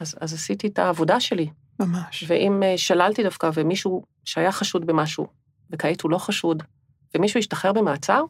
[0.00, 1.50] אז, אז עשיתי את העבודה שלי.
[1.80, 2.24] ממש.
[2.28, 5.26] ואם אה, שללתי דווקא ומישהו שהיה חשוד במשהו,
[5.70, 6.62] וכעת הוא לא חשוד,
[7.14, 8.24] ומישהו השתחרר במעצר,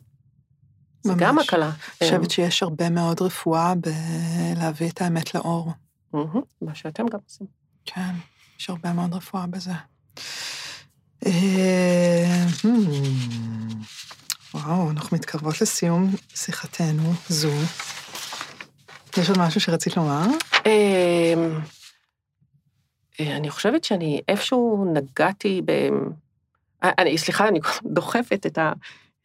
[1.02, 1.46] זה גם ממש.
[1.48, 1.66] הקלה.
[1.66, 1.74] אני
[2.10, 5.72] חושבת שיש הרבה מאוד רפואה בלהביא את האמת לאור.
[6.12, 7.46] מהמם, מה שאתם גם עושים.
[7.84, 8.14] כן,
[8.60, 9.72] יש הרבה מאוד רפואה בזה.
[11.26, 12.46] אה,
[14.54, 17.52] וואו, אנחנו מתקרבות לסיום שיחתנו זו.
[19.16, 20.26] יש עוד משהו שרצית לומר?
[20.66, 21.60] אמ,
[23.20, 25.70] אה, אני חושבת שאני איפשהו נגעתי ב...
[26.84, 28.72] אה, אני, סליחה, אני דוחפת את, ה,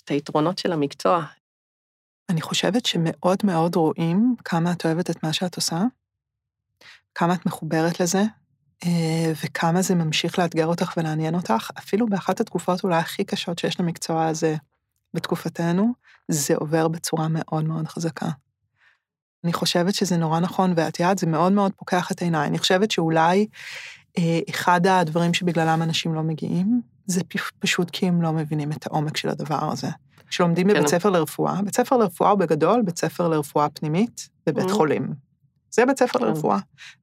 [0.03, 1.25] את היתרונות של המקצוע.
[2.29, 5.81] אני חושבת שמאוד מאוד רואים כמה את אוהבת את מה שאת עושה,
[7.15, 8.23] כמה את מחוברת לזה,
[8.85, 11.69] אה, וכמה זה ממשיך לאתגר אותך ולעניין אותך.
[11.77, 14.55] אפילו באחת התקופות אולי הכי קשות שיש למקצוע הזה
[15.13, 15.93] בתקופתנו,
[16.27, 18.27] זה עובר בצורה מאוד מאוד חזקה.
[19.47, 22.47] אני חושבת שזה נורא נכון, ואת יודעת, זה מאוד מאוד פוקח את עיניי.
[22.47, 23.47] אני חושבת שאולי
[24.17, 27.21] אה, אחד הדברים שבגללם אנשים לא מגיעים, זה
[27.59, 29.87] פשוט כי הם לא מבינים את העומק של הדבר הזה.
[30.29, 30.87] כשלומדים בבית כן.
[30.87, 34.73] ספר לרפואה, בית ספר לרפואה הוא בגדול בית ספר לרפואה פנימית בבית Mhm.
[34.73, 35.13] חולים.
[35.71, 36.25] זה בית ספר כן.
[36.25, 36.57] לרפואה.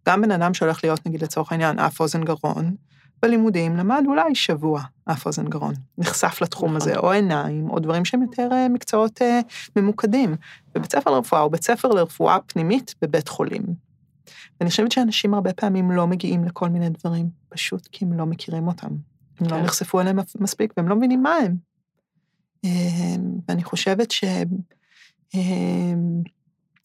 [0.09, 2.74] גם בן אדם שהולך להיות, נגיד לצורך העניין, אף אוזן גרון,
[3.24, 6.76] בלימודים למד אולי שבוע אף אוזן גרון, נחשף לתחום נכון.
[6.76, 9.40] הזה, או עיניים, או דברים שהם יותר אה, מקצועות אה,
[9.76, 10.36] ממוקדים.
[10.74, 13.62] בבית ספר לרפואה או בית ספר לרפואה פנימית בבית חולים.
[14.60, 18.68] ואני חושבת שאנשים הרבה פעמים לא מגיעים לכל מיני דברים, פשוט כי הם לא מכירים
[18.68, 18.88] אותם.
[19.40, 19.62] הם לא כן.
[19.62, 21.56] נחשפו אליהם מספיק, והם לא מבינים מה הם.
[22.64, 22.70] אה,
[23.48, 24.24] ואני חושבת ש...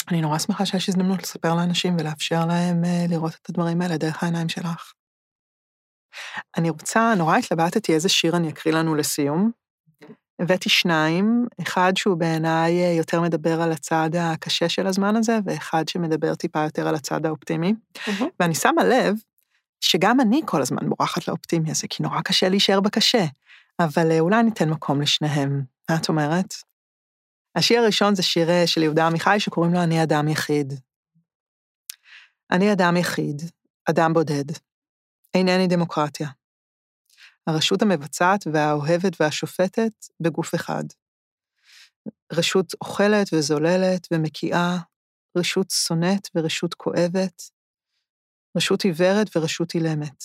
[0.10, 4.50] אני נורא שמחה שיש הזדמנות לספר לאנשים ולאפשר להם לראות את הדברים האלה דרך העיניים
[4.50, 4.94] שלך.
[6.58, 9.52] אני רוצה, נורא התלבטתי איזה שיר אני אקריא לנו לסיום.
[10.40, 15.88] הבאתי שניים, אחד שהוא בעיניי אה, יותר מדבר על הצד הקשה של הזמן הזה, ואחד
[15.88, 17.74] שמדבר טיפה יותר על הצד האופטימי.
[18.08, 18.28] מהמם.
[18.40, 19.16] ואני שמה לב
[19.82, 23.26] שגם אני כל הזמן בורחת לאופטימי הזה, כי נורא קשה להישאר בקשה.
[23.80, 25.64] אבל אה, אולי ניתן מקום לשניהם.
[25.90, 26.54] מה את אומרת?
[27.56, 30.74] השיר הראשון זה שיר אה, של יהודה עמיחי שקוראים לו "אני אדם יחיד".
[32.52, 33.42] אני אדם יחיד,
[33.90, 34.46] אדם בודד.
[35.34, 36.30] אינני דמוקרטיה.
[37.48, 40.84] הרשות המבצעת והאוהבת והשופטת בגוף אחד.
[42.34, 44.78] רשות אוכלת וזוללת ומקיאה,
[45.38, 47.42] רשות שונאת ורשות כואבת,
[48.58, 50.24] רשות עיוורת ורשות אילמת.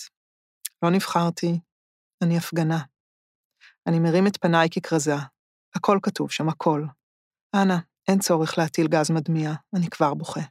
[0.83, 1.59] לא נבחרתי,
[2.23, 2.79] אני הפגנה.
[3.87, 5.15] אני מרים את פניי ככרזה.
[5.75, 6.83] הכל כתוב שם, הכל.
[7.55, 7.75] אנא,
[8.07, 10.41] אין צורך להטיל גז מדמיע, אני כבר בוכה.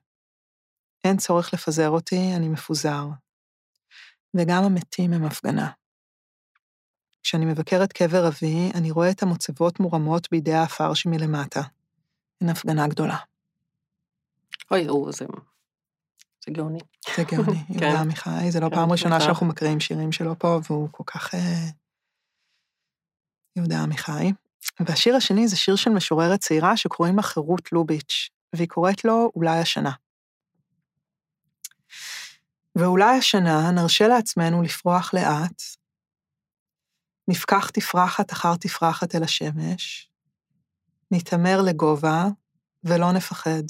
[1.04, 3.04] אין צורך לפזר אותי, אני מפוזר.
[4.34, 5.70] וגם המתים הם הפגנה.
[7.22, 11.62] כשאני מבקר את קבר אבי, אני רואה את המוצבות מורמות בידי העפר שמלמטה.
[12.40, 13.16] הן הפגנה גדולה.
[14.70, 15.24] אוי, הוא, זה,
[16.46, 16.78] זה גאוני.
[17.16, 19.20] זה גאוני, יהודה עמיחי, זה לא כן, פעם ראשונה.
[19.20, 21.34] שאנחנו מקריאים שירים שלו פה, והוא כל כך...
[21.34, 21.68] אה,
[23.56, 24.32] יהודה עמיחי.
[24.80, 29.58] והשיר השני זה שיר של משוררת צעירה שקוראים לה חירות לוביץ', והיא קוראת לו אולי
[29.58, 29.90] השנה.
[32.76, 35.62] ואולי השנה נרשה לעצמנו לפרוח לאט,
[37.28, 40.10] נפקח תפרחת אחר תפרחת אל השמש,
[41.10, 42.24] נתעמר לגובה
[42.84, 43.62] ולא נפחד.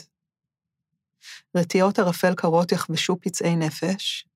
[1.56, 4.28] רטיות ערפל קרות יכבשו פצעי נפש,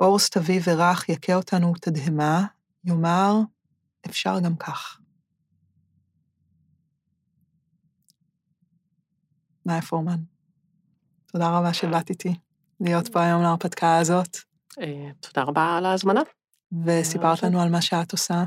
[0.00, 2.44] אור סתווי ורך יכה אותנו תדהמה,
[2.84, 3.34] יאמר,
[4.06, 4.98] אפשר גם כך.
[9.66, 10.20] מאיה פורמן,
[11.26, 12.34] תודה רבה שבאת איתי
[12.82, 14.38] להיות פה היום להרפתקה הזאת,
[14.80, 16.20] אה, תודה רבה על ההזמנה.
[16.84, 18.44] וסיפרת לנו על מה שאת עושה,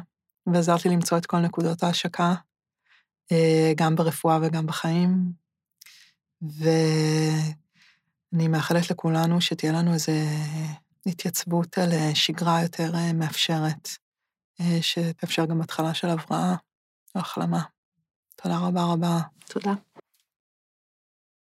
[0.47, 2.33] ועזרת לי למצוא את כל נקודות ההשקה,
[3.31, 5.31] אה, גם ברפואה וגם בחיים.
[6.41, 6.77] ואני
[8.47, 10.11] מאחלת לכולנו שתהיה לנו איזו
[11.05, 13.89] התייצבות על אה, שגרה יותר מאפשרת,
[14.81, 16.55] שתאפשר גם התחלה של הבראה
[17.15, 17.61] או החלמה.
[18.35, 19.19] תודה רבה רבה.
[19.47, 19.73] תודה.